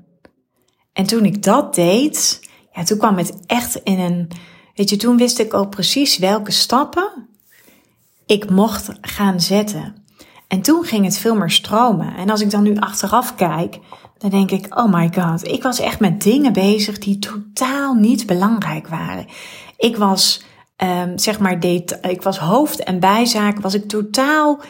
En 0.93 1.05
toen 1.05 1.25
ik 1.25 1.43
dat 1.43 1.75
deed, 1.75 2.39
ja, 2.71 2.83
toen 2.83 2.97
kwam 2.97 3.17
het 3.17 3.33
echt 3.45 3.75
in 3.75 3.99
een, 3.99 4.31
weet 4.75 4.89
je, 4.89 4.95
toen 4.95 5.17
wist 5.17 5.39
ik 5.39 5.53
ook 5.53 5.69
precies 5.69 6.17
welke 6.17 6.51
stappen 6.51 7.27
ik 8.25 8.49
mocht 8.49 8.89
gaan 9.01 9.39
zetten. 9.39 9.95
En 10.47 10.61
toen 10.61 10.83
ging 10.83 11.05
het 11.05 11.17
veel 11.17 11.35
meer 11.35 11.51
stromen. 11.51 12.15
En 12.15 12.29
als 12.29 12.41
ik 12.41 12.51
dan 12.51 12.63
nu 12.63 12.77
achteraf 12.77 13.35
kijk, 13.35 13.79
dan 14.17 14.29
denk 14.29 14.51
ik, 14.51 14.79
oh 14.79 14.93
my 14.93 15.11
god, 15.13 15.47
ik 15.47 15.63
was 15.63 15.79
echt 15.79 15.99
met 15.99 16.21
dingen 16.21 16.53
bezig 16.53 16.97
die 16.97 17.19
totaal 17.19 17.93
niet 17.93 18.25
belangrijk 18.25 18.87
waren. 18.87 19.25
Ik 19.77 19.97
was, 19.97 20.43
um, 20.77 21.17
zeg 21.17 21.39
maar, 21.39 21.65
ik 22.01 22.21
was 22.21 22.37
hoofd- 22.39 22.83
en 22.83 22.99
bijzaak, 22.99 23.59
was 23.59 23.73
ik 23.73 23.87
totaal, 23.87 24.61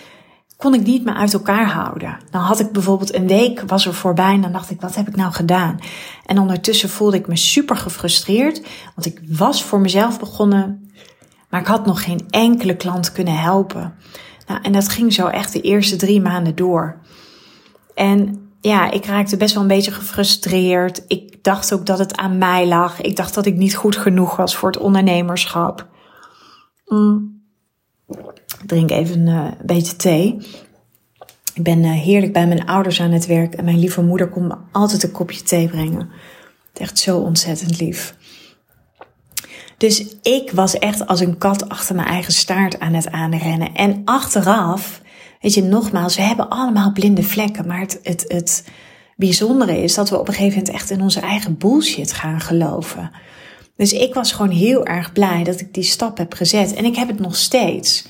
kon 0.60 0.74
ik 0.74 0.84
niet 0.84 1.06
meer 1.06 1.14
uit 1.14 1.34
elkaar 1.34 1.72
houden. 1.72 2.18
Dan 2.32 2.42
had 2.42 2.60
ik 2.60 2.72
bijvoorbeeld 2.72 3.14
een 3.14 3.28
week, 3.28 3.62
was 3.68 3.86
er 3.86 3.94
voorbij 3.94 4.34
en 4.34 4.42
dan 4.42 4.52
dacht 4.52 4.70
ik, 4.70 4.82
wat 4.82 4.96
heb 4.96 5.08
ik 5.08 5.16
nou 5.16 5.32
gedaan? 5.32 5.80
En 6.26 6.40
ondertussen 6.40 6.90
voelde 6.90 7.18
ik 7.18 7.28
me 7.28 7.36
super 7.36 7.78
gefrustreerd, 7.78 8.62
want 8.96 9.06
ik 9.06 9.22
was 9.28 9.64
voor 9.64 9.80
mezelf 9.80 10.20
begonnen, 10.20 10.92
maar 11.50 11.60
ik 11.60 11.68
had 11.68 11.86
nog 11.86 12.04
geen 12.04 12.26
enkele 12.30 12.76
klant 12.76 13.12
kunnen 13.12 13.40
helpen. 13.40 13.94
Nou, 14.48 14.62
en 14.62 14.72
dat 14.72 14.90
ging 14.90 15.14
zo 15.14 15.28
echt 15.28 15.54
de 15.54 15.62
eerste 15.62 15.96
drie 15.96 16.22
maanden 16.22 16.56
door. 16.56 17.00
En 17.96 18.50
ja, 18.62 18.92
ik 18.92 19.06
raakte 19.06 19.38
best 19.38 19.54
wel 19.54 19.62
een 19.62 19.70
beetje 19.70 19.92
gefrustreerd. 19.92 21.04
Ik 21.08 21.44
dacht 21.44 21.74
ook 21.74 21.86
dat 21.86 22.00
het 22.00 22.18
aan 22.18 22.38
mij 22.38 22.68
lag. 22.68 23.02
Ik 23.02 23.16
dacht 23.16 23.34
dat 23.34 23.46
ik 23.46 23.56
niet 23.56 23.76
goed 23.76 23.98
genoeg 23.98 24.36
was 24.36 24.56
voor 24.56 24.70
het 24.70 24.80
ondernemerschap. 24.80 25.88
Mm. 26.86 27.39
Drink 28.66 28.92
even 28.92 29.28
een 29.28 29.46
uh, 29.46 29.52
beetje 29.66 29.96
thee. 29.96 30.38
Ik 31.54 31.64
ben 31.64 31.84
uh, 31.84 31.92
heerlijk 31.92 32.34
bij 32.34 32.48
mijn 32.48 32.66
ouders 32.66 33.02
aan 33.02 33.12
het 33.12 33.26
werk 33.26 33.54
en 33.54 33.66
mijn 33.66 33.80
lieve 33.80 34.02
moeder 34.02 34.30
komt 34.30 34.48
me 34.48 34.56
altijd 34.72 35.04
een 35.04 35.12
kopje 35.12 35.44
thee 35.44 35.68
brengen. 35.68 36.10
Echt 36.74 37.00
zo 37.00 37.18
ontzettend 37.18 37.80
lief. 37.80 38.16
Dus 39.78 40.16
ik 40.22 40.52
was 40.52 40.78
echt 40.80 41.08
als 41.08 41.20
een 41.20 41.38
kat 41.38 41.70
achter 41.70 41.96
mijn 41.96 42.08
eigen 42.08 42.34
staart 42.34 42.80
aan 42.80 42.94
het 42.94 43.12
aanrennen. 43.12 43.74
En 43.74 44.02
achteraf 44.06 45.02
Weet 45.42 45.54
je, 45.54 45.64
nogmaals, 45.64 46.16
we 46.16 46.22
hebben 46.22 46.50
allemaal 46.50 46.92
blinde 46.92 47.24
vlekken, 47.24 47.68
maar 47.68 47.80
het, 47.80 48.00
het, 48.04 48.26
het 48.28 48.68
bijzondere 49.16 49.82
is 49.84 49.94
dat 49.94 50.10
we 50.10 50.20
op 50.20 50.28
een 50.28 50.34
gegeven 50.34 50.58
moment 50.58 50.76
echt 50.76 50.90
in 50.90 51.02
onze 51.02 51.20
eigen 51.20 51.58
bullshit 51.58 52.14
gaan 52.14 52.40
geloven. 52.40 53.12
Dus 53.80 53.94
ik 53.94 54.14
was 54.14 54.32
gewoon 54.32 54.52
heel 54.52 54.86
erg 54.86 55.14
blij 55.14 55.44
dat 55.44 55.60
ik 55.60 55.74
die 55.74 55.84
stap 55.84 56.18
heb 56.18 56.34
gezet 56.34 56.74
en 56.74 56.86
ik 56.86 56.96
heb 56.96 57.08
het 57.08 57.20
nog 57.20 57.36
steeds. 57.36 58.08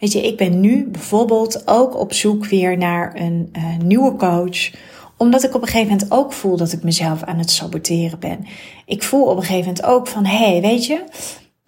Weet 0.00 0.12
je, 0.12 0.26
ik 0.26 0.36
ben 0.36 0.60
nu 0.60 0.88
bijvoorbeeld 0.88 1.62
ook 1.64 1.98
op 1.98 2.12
zoek 2.12 2.46
weer 2.46 2.78
naar 2.78 3.20
een 3.20 3.52
uh, 3.56 3.76
nieuwe 3.84 4.16
coach 4.16 4.70
omdat 5.16 5.42
ik 5.42 5.54
op 5.54 5.62
een 5.62 5.68
gegeven 5.68 5.92
moment 5.92 6.10
ook 6.10 6.32
voel 6.32 6.56
dat 6.56 6.72
ik 6.72 6.82
mezelf 6.82 7.22
aan 7.22 7.38
het 7.38 7.50
saboteren 7.50 8.18
ben. 8.18 8.46
Ik 8.86 9.02
voel 9.02 9.24
op 9.24 9.36
een 9.36 9.42
gegeven 9.42 9.66
moment 9.66 9.84
ook 9.84 10.06
van, 10.06 10.24
hé, 10.24 10.50
hey, 10.50 10.60
weet 10.60 10.86
je, 10.86 11.04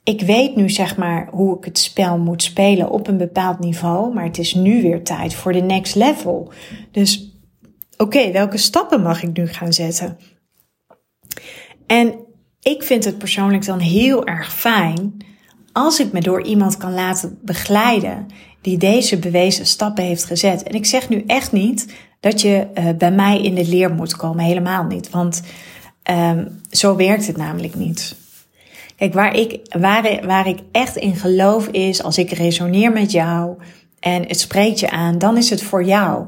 ik 0.04 0.20
weet 0.20 0.56
nu 0.56 0.70
zeg 0.70 0.96
maar 0.96 1.28
hoe 1.30 1.56
ik 1.56 1.64
het 1.64 1.78
spel 1.78 2.18
moet 2.18 2.42
spelen 2.42 2.90
op 2.90 3.08
een 3.08 3.16
bepaald 3.16 3.58
niveau, 3.58 4.14
maar 4.14 4.24
het 4.24 4.38
is 4.38 4.54
nu 4.54 4.82
weer 4.82 5.02
tijd 5.02 5.34
voor 5.34 5.52
de 5.52 5.62
next 5.62 5.94
level. 5.94 6.52
Dus 6.90 7.38
oké, 7.96 8.30
welke 8.30 8.58
stappen 8.58 9.02
mag 9.02 9.22
ik 9.22 9.36
nu 9.36 9.46
gaan 9.46 9.72
zetten? 9.72 10.18
En 11.86 12.23
ik 12.64 12.82
vind 12.82 13.04
het 13.04 13.18
persoonlijk 13.18 13.64
dan 13.64 13.78
heel 13.78 14.26
erg 14.26 14.54
fijn 14.54 15.16
als 15.72 16.00
ik 16.00 16.12
me 16.12 16.20
door 16.20 16.42
iemand 16.42 16.76
kan 16.76 16.94
laten 16.94 17.38
begeleiden 17.42 18.26
die 18.60 18.78
deze 18.78 19.18
bewezen 19.18 19.66
stappen 19.66 20.04
heeft 20.04 20.24
gezet. 20.24 20.62
En 20.62 20.74
ik 20.74 20.86
zeg 20.86 21.08
nu 21.08 21.24
echt 21.26 21.52
niet 21.52 21.94
dat 22.20 22.40
je 22.40 22.66
uh, 22.74 22.88
bij 22.98 23.12
mij 23.12 23.42
in 23.42 23.54
de 23.54 23.66
leer 23.66 23.90
moet 23.90 24.16
komen, 24.16 24.44
helemaal 24.44 24.84
niet, 24.84 25.10
want 25.10 25.42
um, 26.10 26.60
zo 26.70 26.96
werkt 26.96 27.26
het 27.26 27.36
namelijk 27.36 27.74
niet. 27.74 28.16
Kijk, 28.96 29.14
waar 29.14 29.36
ik, 29.36 29.60
waar, 29.78 30.26
waar 30.26 30.48
ik 30.48 30.58
echt 30.72 30.96
in 30.96 31.16
geloof 31.16 31.66
is, 31.66 32.02
als 32.02 32.18
ik 32.18 32.30
resoneer 32.30 32.92
met 32.92 33.12
jou 33.12 33.56
en 34.00 34.22
het 34.26 34.40
spreekt 34.40 34.80
je 34.80 34.90
aan, 34.90 35.18
dan 35.18 35.36
is 35.36 35.50
het 35.50 35.62
voor 35.62 35.84
jou. 35.84 36.26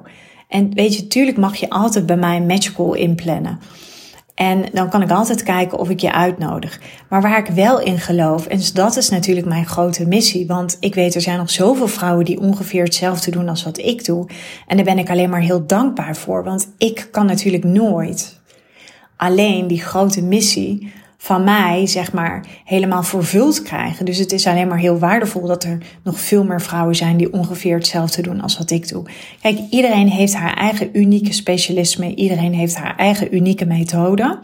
En 0.49 0.75
weet 0.75 0.97
je, 0.97 1.07
tuurlijk 1.07 1.37
mag 1.37 1.57
je 1.57 1.71
altijd 1.71 2.07
bij 2.07 2.17
mij 2.17 2.37
een 2.37 2.47
matchcall 2.47 2.99
inplannen. 2.99 3.59
En 4.37 4.65
dan 4.73 4.89
kan 4.89 5.03
ik 5.03 5.11
altijd 5.11 5.43
kijken 5.43 5.79
of 5.79 5.91
ik 5.91 6.01
je 6.01 6.13
uitnodig. 6.13 6.81
Maar 7.09 7.23
waar 7.23 7.39
ik 7.39 7.47
wel 7.47 7.81
in 7.81 7.99
geloof, 7.99 8.47
en 8.47 8.61
dat 8.75 8.97
is 8.97 9.09
natuurlijk 9.09 9.47
mijn 9.47 9.67
grote 9.67 10.07
missie. 10.07 10.47
Want 10.47 10.77
ik 10.81 10.95
weet, 10.95 11.15
er 11.15 11.21
zijn 11.21 11.39
nog 11.39 11.51
zoveel 11.51 11.89
vrouwen 11.89 12.25
die 12.25 12.41
ongeveer 12.41 12.85
hetzelfde 12.85 13.31
doen 13.31 13.49
als 13.49 13.65
wat 13.65 13.79
ik 13.79 14.05
doe. 14.05 14.27
En 14.67 14.77
daar 14.77 14.85
ben 14.85 14.99
ik 14.99 15.11
alleen 15.11 15.31
maar 15.31 15.41
heel 15.41 15.67
dankbaar 15.67 16.17
voor. 16.17 16.45
Want 16.45 16.69
ik 16.79 17.09
kan 17.11 17.27
natuurlijk 17.27 17.65
nooit 17.65 18.41
alleen 19.17 19.67
die 19.67 19.81
grote 19.81 20.23
missie 20.23 20.93
van 21.27 21.45
mij, 21.45 21.87
zeg 21.87 22.13
maar, 22.13 22.47
helemaal 22.65 23.03
vervuld 23.03 23.63
krijgen. 23.63 24.05
Dus 24.05 24.19
het 24.19 24.33
is 24.33 24.47
alleen 24.47 24.69
maar 24.69 24.79
heel 24.79 24.99
waardevol 24.99 25.47
dat 25.47 25.65
er 25.65 25.79
nog 26.03 26.21
veel 26.21 26.45
meer 26.45 26.61
vrouwen 26.61 26.95
zijn 26.95 27.17
die 27.17 27.33
ongeveer 27.33 27.75
hetzelfde 27.75 28.23
doen 28.23 28.41
als 28.41 28.59
wat 28.59 28.71
ik 28.71 28.89
doe. 28.89 29.05
Kijk, 29.41 29.59
iedereen 29.71 30.09
heeft 30.09 30.35
haar 30.35 30.55
eigen 30.57 30.99
unieke 30.99 31.33
specialisme, 31.33 32.15
iedereen 32.15 32.55
heeft 32.55 32.77
haar 32.77 32.97
eigen 32.97 33.35
unieke 33.35 33.65
methode. 33.65 34.39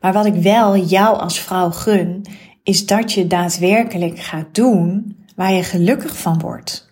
Maar 0.00 0.12
wat 0.12 0.26
ik 0.26 0.34
wel 0.34 0.76
jou 0.76 1.18
als 1.18 1.40
vrouw 1.40 1.70
gun, 1.70 2.24
is 2.62 2.86
dat 2.86 3.12
je 3.12 3.26
daadwerkelijk 3.26 4.18
gaat 4.18 4.54
doen 4.54 5.16
waar 5.36 5.52
je 5.52 5.62
gelukkig 5.62 6.16
van 6.16 6.38
wordt. 6.38 6.90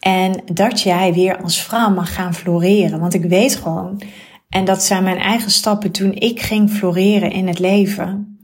En 0.00 0.42
dat 0.52 0.80
jij 0.80 1.12
weer 1.12 1.42
als 1.42 1.62
vrouw 1.62 1.90
mag 1.90 2.14
gaan 2.14 2.34
floreren. 2.34 3.00
Want 3.00 3.14
ik 3.14 3.24
weet 3.24 3.56
gewoon 3.56 4.02
en 4.50 4.64
dat 4.64 4.82
zijn 4.82 5.02
mijn 5.02 5.18
eigen 5.18 5.50
stappen 5.50 5.90
toen 5.90 6.12
ik 6.12 6.40
ging 6.40 6.70
floreren 6.70 7.30
in 7.30 7.48
het 7.48 7.58
leven. 7.58 8.38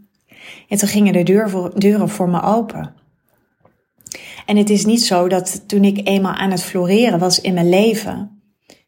En 0.68 0.78
toen 0.78 0.88
gingen 0.88 1.12
de 1.12 1.22
deuren 1.78 2.08
voor 2.08 2.28
me 2.28 2.42
open. 2.42 2.94
En 4.46 4.56
het 4.56 4.70
is 4.70 4.84
niet 4.84 5.04
zo 5.04 5.28
dat 5.28 5.68
toen 5.68 5.84
ik 5.84 6.08
eenmaal 6.08 6.34
aan 6.34 6.50
het 6.50 6.62
floreren 6.62 7.18
was 7.18 7.40
in 7.40 7.54
mijn 7.54 7.68
leven, 7.68 8.40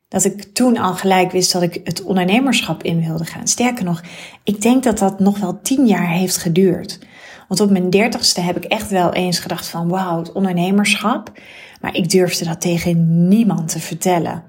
dat 0.09 0.25
ik 0.25 0.43
toen 0.43 0.79
al 0.79 0.95
gelijk 0.95 1.33
wist 1.33 1.53
dat 1.53 1.63
ik 1.63 1.81
het 1.85 2.03
ondernemerschap 2.03 2.83
in 2.83 3.05
wilde 3.05 3.25
gaan. 3.25 3.49
Sterker 3.49 3.85
nog, 3.85 4.03
ik 4.45 4.63
denk 4.63 4.83
dat 4.83 4.99
dat 4.99 5.21
nog 5.21 5.39
wel 5.39 5.61
tien 5.63 5.87
jaar 5.87 6.09
heeft 6.09 6.37
geduurd. 6.37 6.99
Want 7.49 7.61
op 7.61 7.71
mijn 7.71 7.91
dertigste 7.91 8.41
heb 8.41 8.57
ik 8.57 8.65
echt 8.65 8.91
wel 8.91 9.13
eens 9.13 9.39
gedacht 9.39 9.67
van 9.67 9.89
wauw, 9.89 10.19
het 10.19 10.33
ondernemerschap. 10.33 11.33
Maar 11.81 11.95
ik 11.95 12.11
durfde 12.11 12.45
dat 12.45 12.61
tegen 12.61 13.29
niemand 13.29 13.69
te 13.69 13.81
vertellen. 13.81 14.43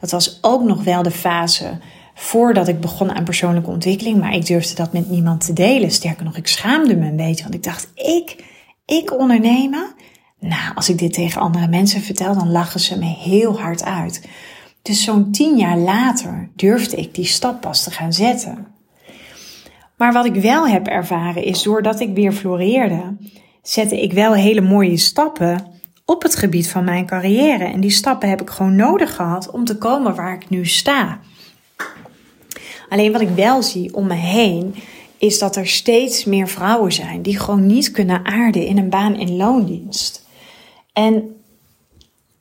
Dat 0.00 0.10
was 0.10 0.38
ook 0.40 0.62
nog 0.62 0.84
wel 0.84 1.02
de 1.02 1.10
fase 1.10 1.78
voordat 2.14 2.68
ik 2.68 2.80
begon 2.80 3.12
aan 3.12 3.24
persoonlijke 3.24 3.70
ontwikkeling. 3.70 4.20
Maar 4.20 4.34
ik 4.34 4.46
durfde 4.46 4.74
dat 4.74 4.92
met 4.92 5.10
niemand 5.10 5.46
te 5.46 5.52
delen. 5.52 5.90
Sterker 5.90 6.24
nog, 6.24 6.36
ik 6.36 6.46
schaamde 6.46 6.96
me 6.96 7.06
een 7.06 7.16
beetje. 7.16 7.42
Want 7.42 7.54
ik 7.54 7.62
dacht, 7.62 7.90
ik, 7.94 8.44
ik 8.86 9.18
ondernemen? 9.18 9.94
Nou, 10.38 10.74
als 10.74 10.88
ik 10.88 10.98
dit 10.98 11.12
tegen 11.12 11.40
andere 11.40 11.68
mensen 11.68 12.00
vertel, 12.00 12.34
dan 12.34 12.50
lachen 12.50 12.80
ze 12.80 12.98
me 12.98 13.04
heel 13.04 13.60
hard 13.60 13.84
uit. 13.84 14.28
Dus 14.82 15.04
zo'n 15.04 15.32
tien 15.32 15.56
jaar 15.56 15.78
later 15.78 16.50
durfde 16.56 16.96
ik 16.96 17.14
die 17.14 17.24
stap 17.24 17.60
pas 17.60 17.84
te 17.84 17.90
gaan 17.90 18.12
zetten. 18.12 18.66
Maar 19.96 20.12
wat 20.12 20.24
ik 20.24 20.34
wel 20.34 20.68
heb 20.68 20.86
ervaren 20.86 21.44
is, 21.44 21.62
doordat 21.62 22.00
ik 22.00 22.14
weer 22.14 22.32
floreerde, 22.32 23.16
zette 23.62 24.02
ik 24.02 24.12
wel 24.12 24.34
hele 24.34 24.60
mooie 24.60 24.96
stappen 24.96 25.66
op 26.04 26.22
het 26.22 26.36
gebied 26.36 26.70
van 26.70 26.84
mijn 26.84 27.06
carrière. 27.06 27.64
En 27.64 27.80
die 27.80 27.90
stappen 27.90 28.28
heb 28.28 28.40
ik 28.40 28.50
gewoon 28.50 28.76
nodig 28.76 29.14
gehad 29.14 29.50
om 29.50 29.64
te 29.64 29.78
komen 29.78 30.14
waar 30.14 30.34
ik 30.34 30.48
nu 30.48 30.66
sta. 30.66 31.20
Alleen 32.92 33.12
wat 33.12 33.20
ik 33.20 33.28
wel 33.28 33.62
zie 33.62 33.94
om 33.94 34.06
me 34.06 34.14
heen, 34.14 34.74
is 35.18 35.38
dat 35.38 35.56
er 35.56 35.66
steeds 35.66 36.24
meer 36.24 36.48
vrouwen 36.48 36.92
zijn 36.92 37.22
die 37.22 37.38
gewoon 37.38 37.66
niet 37.66 37.90
kunnen 37.90 38.24
aarden 38.24 38.66
in 38.66 38.78
een 38.78 38.88
baan 38.88 39.14
in 39.14 39.36
loondienst. 39.36 40.26
En 40.92 41.36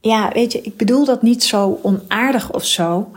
ja, 0.01 0.31
weet 0.33 0.51
je, 0.51 0.61
ik 0.61 0.77
bedoel 0.77 1.05
dat 1.05 1.21
niet 1.21 1.43
zo 1.43 1.79
onaardig 1.81 2.53
of 2.53 2.65
zo. 2.65 3.11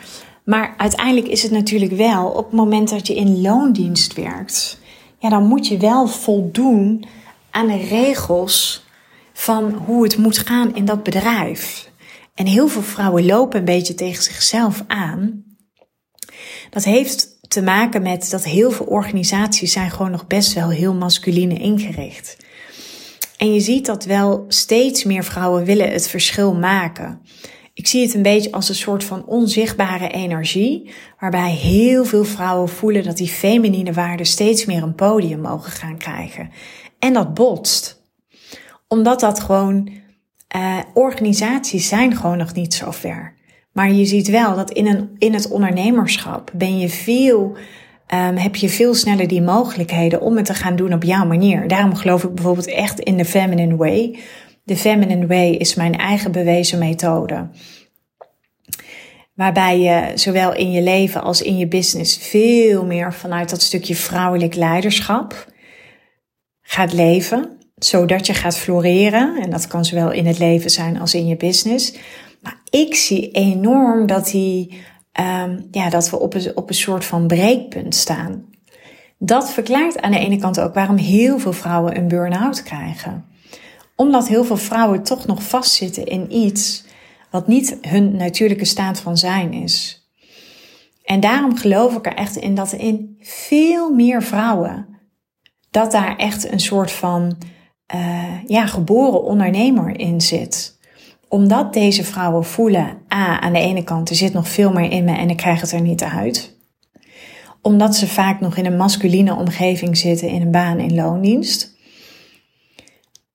Maar 0.44 0.75
uiteindelijk 0.77 1.27
is 1.27 1.42
het 1.42 1.53
natuurlijk 1.53 1.92
wel 1.92 2.27
op 2.27 2.44
het 2.44 2.53
moment 2.53 2.88
dat 2.88 3.07
je 3.07 3.14
in 3.14 3.40
loondienst 3.40 4.14
werkt. 4.14 4.79
Ja, 5.18 5.29
dan 5.29 5.47
moet 5.47 5.66
je 5.66 5.77
wel 5.77 6.07
voldoen 6.07 7.05
aan 7.51 7.66
de 7.66 7.85
regels 7.88 8.85
van 9.33 9.73
hoe 9.73 10.03
het 10.03 10.16
moet 10.16 10.38
gaan 10.38 10.75
in 10.75 10.85
dat 10.85 11.03
bedrijf. 11.03 11.90
En 12.35 12.47
heel 12.47 12.68
veel 12.68 12.83
vrouwen 12.83 13.27
lopen 13.27 13.59
een 13.59 13.64
beetje 13.64 13.94
tegen 13.94 14.23
zichzelf 14.23 14.85
aan. 14.87 15.44
Dat 16.71 16.85
heeft 16.85 17.38
te 17.49 17.62
maken 17.62 18.03
met 18.03 18.31
dat 18.31 18.45
heel 18.45 18.71
veel 18.71 18.87
organisaties 18.87 19.73
zijn 19.73 19.90
gewoon 19.90 20.11
nog 20.11 20.27
best 20.27 20.53
wel 20.53 20.69
heel 20.71 20.95
masculine 20.95 21.55
ingericht. 21.55 22.37
En 23.37 23.53
je 23.53 23.61
ziet 23.61 23.87
dat 23.87 24.05
wel 24.05 24.45
steeds 24.49 25.05
meer 25.05 25.25
vrouwen 25.25 25.64
willen 25.64 25.93
het 25.93 26.09
verschil 26.09 26.55
maken. 26.55 27.21
Ik 27.75 27.87
zie 27.87 28.03
het 28.03 28.14
een 28.14 28.23
beetje 28.23 28.53
als 28.53 28.69
een 28.69 28.75
soort 28.75 29.05
van 29.05 29.27
onzichtbare 29.27 30.09
energie, 30.09 30.90
waarbij 31.19 31.51
heel 31.51 32.05
veel 32.05 32.25
vrouwen 32.25 32.69
voelen 32.69 33.05
dat 33.05 33.17
die 33.17 33.29
feminine 33.29 33.93
waarden 33.93 34.27
steeds 34.27 34.64
meer 34.64 34.83
een 34.83 34.95
podium 34.95 35.40
mogen 35.40 35.73
gaan 35.73 35.97
krijgen. 35.97 36.51
En 36.99 37.12
dat 37.12 37.35
botst. 37.35 38.03
Omdat 38.88 39.21
dat 39.21 39.40
gewoon, 39.40 39.90
uh, 40.57 40.79
organisaties 40.95 41.88
zijn 41.88 42.17
gewoon 42.17 42.38
nog 42.38 42.55
niet 42.55 42.75
zo 42.75 42.90
ver. 42.90 43.35
Maar 43.75 43.93
je 43.93 44.05
ziet 44.05 44.29
wel 44.29 44.57
dat 44.57 44.71
in, 44.71 44.87
een, 44.87 45.11
in 45.19 45.35
het 45.35 45.49
ondernemerschap 45.49 46.51
ben 46.55 46.79
je 46.79 46.89
veel, 46.89 47.57
um, 48.15 48.37
heb 48.37 48.57
je 48.57 48.69
veel 48.69 48.95
sneller 48.95 49.29
die 49.29 49.43
mogelijkheden 49.43 50.21
om 50.21 50.37
het 50.37 50.45
te 50.45 50.55
gaan 50.55 50.77
doen 50.77 50.93
op 50.93 51.03
jouw 51.03 51.27
manier. 51.27 51.69
Daarom 51.69 51.95
geloof 51.95 52.25
ik 52.25 52.35
bijvoorbeeld 52.35 52.69
echt 52.69 53.01
in 53.01 53.17
de 53.17 53.25
feminine 53.25 53.77
way. 53.77 54.19
De 54.65 54.77
feminine 54.77 55.27
way 55.27 55.51
is 55.51 55.75
mijn 55.75 55.97
eigen 55.97 56.33
bewezen 56.33 56.79
methode. 56.79 57.49
Waarbij 59.35 59.81
je 59.81 60.13
zowel 60.15 60.55
in 60.55 60.71
je 60.71 60.83
leven 60.83 61.23
als 61.23 61.43
in 61.43 61.57
je 61.57 61.67
business 61.67 62.17
veel 62.17 62.85
meer 62.85 63.15
vanuit 63.15 63.51
dat 63.51 63.63
stukje 63.63 63.95
vrouwelijk 63.95 64.55
leiderschap 64.55 65.53
gaat 66.63 66.93
leven. 66.93 67.59
Zodat 67.75 68.27
je 68.27 68.35
gaat 68.35 68.59
floreren. 68.59 69.43
En 69.43 69.51
dat 69.51 69.67
kan 69.67 69.85
zowel 69.85 70.13
in 70.13 70.27
het 70.27 70.39
leven 70.39 70.71
zijn 70.71 71.01
als 71.01 71.15
in 71.15 71.27
je 71.27 71.37
business. 71.37 71.95
Maar 72.44 72.61
ik 72.70 72.94
zie 72.94 73.30
enorm 73.30 74.07
dat, 74.07 74.26
die, 74.26 74.83
um, 75.20 75.68
ja, 75.70 75.90
dat 75.90 76.11
we 76.11 76.18
op 76.18 76.35
een, 76.35 76.57
op 76.57 76.68
een 76.68 76.74
soort 76.74 77.04
van 77.04 77.26
breekpunt 77.26 77.94
staan. 77.94 78.44
Dat 79.18 79.52
verklaart 79.52 80.00
aan 80.00 80.11
de 80.11 80.18
ene 80.18 80.38
kant 80.38 80.61
ook 80.61 80.74
waarom 80.74 80.96
heel 80.96 81.38
veel 81.38 81.52
vrouwen 81.52 81.96
een 81.96 82.09
burn-out 82.09 82.62
krijgen. 82.62 83.24
Omdat 83.96 84.28
heel 84.28 84.44
veel 84.44 84.57
vrouwen 84.57 85.02
toch 85.02 85.26
nog 85.26 85.42
vastzitten 85.42 86.04
in 86.07 86.33
iets 86.33 86.85
wat 87.30 87.46
niet 87.46 87.78
hun 87.80 88.16
natuurlijke 88.16 88.64
staat 88.64 89.00
van 89.00 89.16
zijn 89.16 89.52
is. 89.52 90.04
En 91.04 91.20
daarom 91.20 91.57
geloof 91.57 91.96
ik 91.96 92.07
er 92.07 92.14
echt 92.14 92.37
in 92.37 92.54
dat 92.54 92.72
in 92.72 93.16
veel 93.20 93.90
meer 93.90 94.22
vrouwen, 94.22 94.87
dat 95.70 95.92
daar 95.92 96.16
echt 96.16 96.52
een 96.52 96.61
soort 96.61 96.90
van 96.90 97.37
uh, 97.94 98.44
ja, 98.46 98.66
geboren 98.66 99.22
ondernemer 99.22 99.98
in 99.98 100.20
zit 100.20 100.74
omdat 101.35 101.73
deze 101.73 102.05
vrouwen 102.05 102.44
voelen, 102.44 102.99
a, 103.14 103.40
aan 103.40 103.53
de 103.53 103.59
ene 103.59 103.85
kant, 103.85 104.11
er 104.11 104.16
zit 104.16 104.33
nog 104.33 104.49
veel 104.49 104.73
meer 104.73 104.90
in 104.90 105.05
me 105.05 105.16
en 105.16 105.31
ik 105.31 105.37
krijg 105.37 105.61
het 105.61 105.73
er 105.73 105.81
niet 105.81 106.03
uit. 106.03 106.57
Omdat 107.62 107.97
ze 107.97 108.09
vaak 108.09 108.40
nog 108.40 108.57
in 108.57 108.66
een 108.66 108.77
masculine 108.77 109.35
omgeving 109.35 109.97
zitten 109.97 110.29
in 110.29 110.42
een 110.42 110.51
baan 110.51 110.79
in 110.79 110.94
loondienst. 110.94 111.77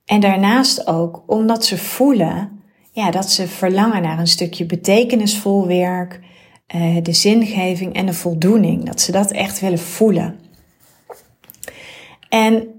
En 0.05 0.19
daarnaast 0.19 0.87
ook 0.87 1.23
omdat 1.27 1.65
ze 1.65 1.77
voelen 1.77 2.61
ja, 2.91 3.11
dat 3.11 3.31
ze 3.31 3.47
verlangen 3.47 4.01
naar 4.01 4.19
een 4.19 4.27
stukje 4.27 4.65
betekenisvol 4.65 5.67
werk, 5.67 6.19
eh, 6.67 6.97
de 7.03 7.13
zingeving 7.13 7.93
en 7.93 8.05
de 8.05 8.13
voldoening. 8.13 8.85
Dat 8.85 9.01
ze 9.01 9.11
dat 9.11 9.31
echt 9.31 9.59
willen 9.59 9.79
voelen. 9.79 10.39
En 12.29 12.78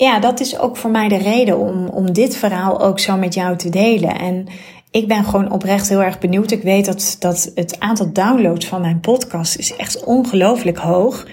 ja, 0.00 0.18
dat 0.18 0.40
is 0.40 0.58
ook 0.58 0.76
voor 0.76 0.90
mij 0.90 1.08
de 1.08 1.16
reden 1.16 1.58
om, 1.58 1.86
om 1.86 2.12
dit 2.12 2.36
verhaal 2.36 2.80
ook 2.80 2.98
zo 2.98 3.16
met 3.16 3.34
jou 3.34 3.56
te 3.56 3.68
delen. 3.68 4.18
En 4.18 4.46
ik 4.90 5.08
ben 5.08 5.24
gewoon 5.24 5.52
oprecht 5.52 5.88
heel 5.88 6.02
erg 6.02 6.18
benieuwd. 6.18 6.50
Ik 6.50 6.62
weet 6.62 6.84
dat, 6.84 7.16
dat 7.18 7.52
het 7.54 7.80
aantal 7.80 8.12
downloads 8.12 8.66
van 8.66 8.80
mijn 8.80 9.00
podcast 9.00 9.56
is 9.56 9.76
echt 9.76 10.04
ongelooflijk 10.04 10.78
hoog. 10.78 11.26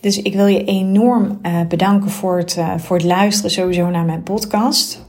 Dus 0.00 0.22
ik 0.22 0.34
wil 0.34 0.46
je 0.46 0.64
enorm 0.64 1.38
uh, 1.42 1.60
bedanken 1.68 2.10
voor 2.10 2.38
het, 2.38 2.56
uh, 2.58 2.78
voor 2.78 2.96
het 2.96 3.06
luisteren 3.06 3.50
sowieso 3.50 3.90
naar 3.90 4.04
mijn 4.04 4.22
podcast. 4.22 5.06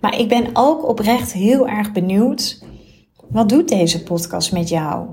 Maar 0.00 0.18
ik 0.18 0.28
ben 0.28 0.46
ook 0.52 0.88
oprecht 0.88 1.32
heel 1.32 1.68
erg 1.68 1.92
benieuwd. 1.92 2.64
Wat 3.28 3.48
doet 3.48 3.68
deze 3.68 4.02
podcast 4.02 4.52
met 4.52 4.68
jou? 4.68 5.06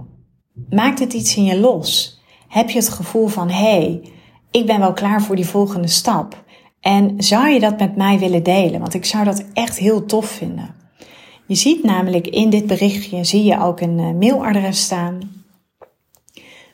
Maakt 0.69 0.99
het 0.99 1.13
iets 1.13 1.35
in 1.35 1.43
je 1.43 1.59
los? 1.59 2.21
Heb 2.47 2.69
je 2.69 2.79
het 2.79 2.89
gevoel 2.89 3.27
van, 3.27 3.49
hé, 3.49 3.55
hey, 3.55 4.11
ik 4.51 4.65
ben 4.65 4.79
wel 4.79 4.93
klaar 4.93 5.21
voor 5.21 5.35
die 5.35 5.47
volgende 5.47 5.87
stap? 5.87 6.43
En 6.83 7.13
zou 7.17 7.49
je 7.49 7.59
dat 7.59 7.79
met 7.79 7.95
mij 7.95 8.19
willen 8.19 8.43
delen? 8.43 8.79
Want 8.79 8.93
ik 8.93 9.05
zou 9.05 9.23
dat 9.23 9.45
echt 9.53 9.77
heel 9.77 10.05
tof 10.05 10.25
vinden. 10.25 10.75
Je 11.47 11.55
ziet 11.55 11.83
namelijk 11.83 12.27
in 12.27 12.49
dit 12.49 12.67
berichtje 12.67 13.23
zie 13.23 13.43
je 13.43 13.59
ook 13.59 13.79
een 13.79 13.99
eh, 13.99 14.11
mailadres 14.11 14.81
staan. 14.81 15.19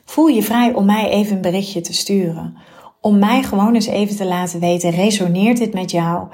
Voel 0.04 0.26
je 0.26 0.42
vrij 0.42 0.74
om 0.74 0.84
mij 0.84 1.10
even 1.10 1.36
een 1.36 1.42
berichtje 1.42 1.80
te 1.80 1.92
sturen. 1.92 2.56
om 3.00 3.18
mij 3.18 3.42
gewoon 3.42 3.74
eens 3.74 3.86
even 3.86 4.16
te 4.16 4.24
laten 4.24 4.60
weten, 4.60 4.90
resoneert 4.90 5.58
dit 5.58 5.72
met 5.72 5.90
jou? 5.90 6.28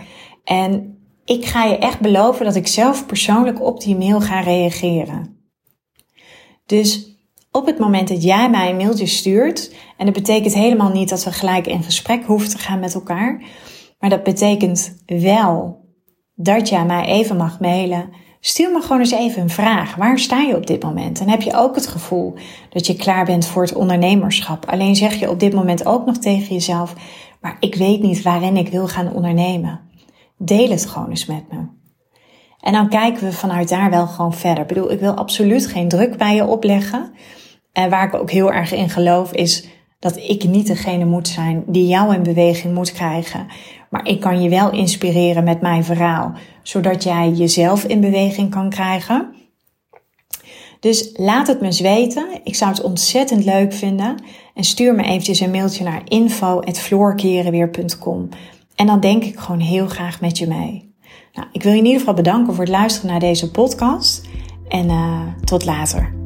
En 0.45 0.99
ik 1.25 1.45
ga 1.45 1.65
je 1.65 1.79
echt 1.79 2.01
beloven 2.01 2.45
dat 2.45 2.57
ik 2.57 2.67
zelf 2.67 3.07
persoonlijk 3.07 3.63
op 3.63 3.81
die 3.81 3.97
mail 3.97 4.21
ga 4.21 4.41
reageren. 4.41 5.37
Dus 6.67 7.16
op 7.57 7.67
het 7.67 7.79
moment 7.79 8.09
dat 8.09 8.23
jij 8.23 8.51
mij 8.51 8.71
een 8.71 8.77
mailtje 8.77 9.07
stuurt, 9.07 9.75
en 9.97 10.05
dat 10.05 10.15
betekent 10.15 10.55
helemaal 10.55 10.91
niet 10.91 11.09
dat 11.09 11.25
we 11.25 11.33
gelijk 11.33 11.67
in 11.67 11.83
gesprek 11.83 12.25
hoeven 12.25 12.49
te 12.49 12.59
gaan 12.59 12.81
met 12.81 12.95
elkaar, 12.95 13.43
maar 13.99 14.11
dat 14.11 14.23
betekent 14.23 14.97
wel 15.07 15.85
dat 16.35 16.69
jij 16.69 16.85
mij 16.85 17.05
even 17.05 17.37
mag 17.37 17.61
mailen. 17.61 18.09
Stuur 18.41 18.73
me 18.73 18.81
gewoon 18.81 18.99
eens 18.99 19.11
even 19.11 19.43
een 19.43 19.51
vraag. 19.51 19.95
Waar 19.95 20.19
sta 20.19 20.41
je 20.41 20.57
op 20.57 20.67
dit 20.67 20.83
moment? 20.83 21.21
En 21.21 21.29
heb 21.29 21.43
je 21.43 21.55
ook 21.55 21.75
het 21.75 21.87
gevoel 21.87 22.35
dat 22.71 22.87
je 22.87 22.97
klaar 22.97 23.25
bent 23.25 23.47
voor 23.47 23.63
het 23.63 23.75
ondernemerschap? 23.75 24.67
Alleen 24.67 24.97
zeg 24.97 25.15
je 25.15 25.31
op 25.31 25.41
dit 25.41 25.55
moment 25.55 25.87
ook 25.87 26.07
nog 26.07 26.17
tegen 26.17 26.55
jezelf, 26.55 26.95
maar 27.41 27.57
ik 27.61 27.75
weet 27.75 28.03
niet 28.03 28.23
waarin 28.23 28.57
ik 28.57 28.69
wil 28.69 28.89
gaan 28.89 29.13
ondernemen. 29.13 29.81
Deel 30.39 30.71
het 30.71 30.87
gewoon 30.87 31.11
eens 31.11 31.27
met 31.27 31.53
me. 31.53 31.59
En 32.61 32.73
dan 32.73 32.89
kijken 32.89 33.25
we 33.25 33.33
vanuit 33.33 33.69
daar 33.69 33.91
wel 33.91 34.07
gewoon 34.07 34.35
verder. 34.35 34.63
Ik 34.63 34.69
bedoel, 34.69 34.91
ik 34.91 35.01
wil 35.01 35.13
absoluut 35.13 35.67
geen 35.67 35.89
druk 35.89 36.17
bij 36.17 36.35
je 36.35 36.47
opleggen. 36.47 37.13
En 37.77 37.91
waar 37.91 38.07
ik 38.07 38.15
ook 38.15 38.31
heel 38.31 38.53
erg 38.53 38.73
in 38.73 38.91
geloof 38.91 39.33
is 39.33 39.69
dat 39.99 40.17
ik 40.17 40.45
niet 40.45 40.67
degene 40.67 41.05
moet 41.05 41.29
zijn 41.29 41.65
die 41.67 41.87
jou 41.87 42.15
in 42.15 42.23
beweging 42.23 42.75
moet 42.75 42.93
krijgen. 42.93 43.47
Maar 43.91 44.07
ik 44.07 44.21
kan 44.21 44.43
je 44.43 44.49
wel 44.49 44.73
inspireren 44.73 45.45
met 45.45 45.61
mijn 45.61 45.85
verhaal, 45.85 46.33
zodat 46.63 47.03
jij 47.03 47.31
jezelf 47.31 47.85
in 47.85 48.01
beweging 48.01 48.51
kan 48.51 48.71
krijgen. 48.71 49.35
Dus 50.81 51.11
laat 51.13 51.47
het 51.47 51.61
me 51.61 51.67
eens 51.67 51.81
weten. 51.81 52.29
Ik 52.45 52.55
zou 52.55 52.71
het 52.71 52.83
ontzettend 52.83 53.45
leuk 53.45 53.73
vinden. 53.73 54.23
En 54.55 54.65
stuur 54.65 54.95
me 54.95 55.03
eventjes 55.03 55.41
een 55.41 55.51
mailtje 55.51 55.85
naar 55.85 56.03
info.floorkerenweer.com. 56.05 58.29
En 58.75 58.87
dan 58.87 59.01
denk 59.01 59.25
ik 59.25 59.39
gewoon 59.39 59.61
heel 59.61 59.87
graag 59.87 60.21
met 60.21 60.39
je 60.39 60.47
mee. 60.47 60.95
Nou, 61.33 61.49
ik 61.53 61.63
wil 61.63 61.73
je 61.73 61.79
in 61.79 61.85
ieder 61.85 61.99
geval 61.99 62.15
bedanken 62.15 62.55
voor 62.55 62.65
het 62.65 62.73
luisteren 62.73 63.11
naar 63.11 63.21
deze 63.21 63.51
podcast. 63.51 64.29
En 64.69 64.89
uh, 64.89 65.21
tot 65.45 65.65
later. 65.65 66.26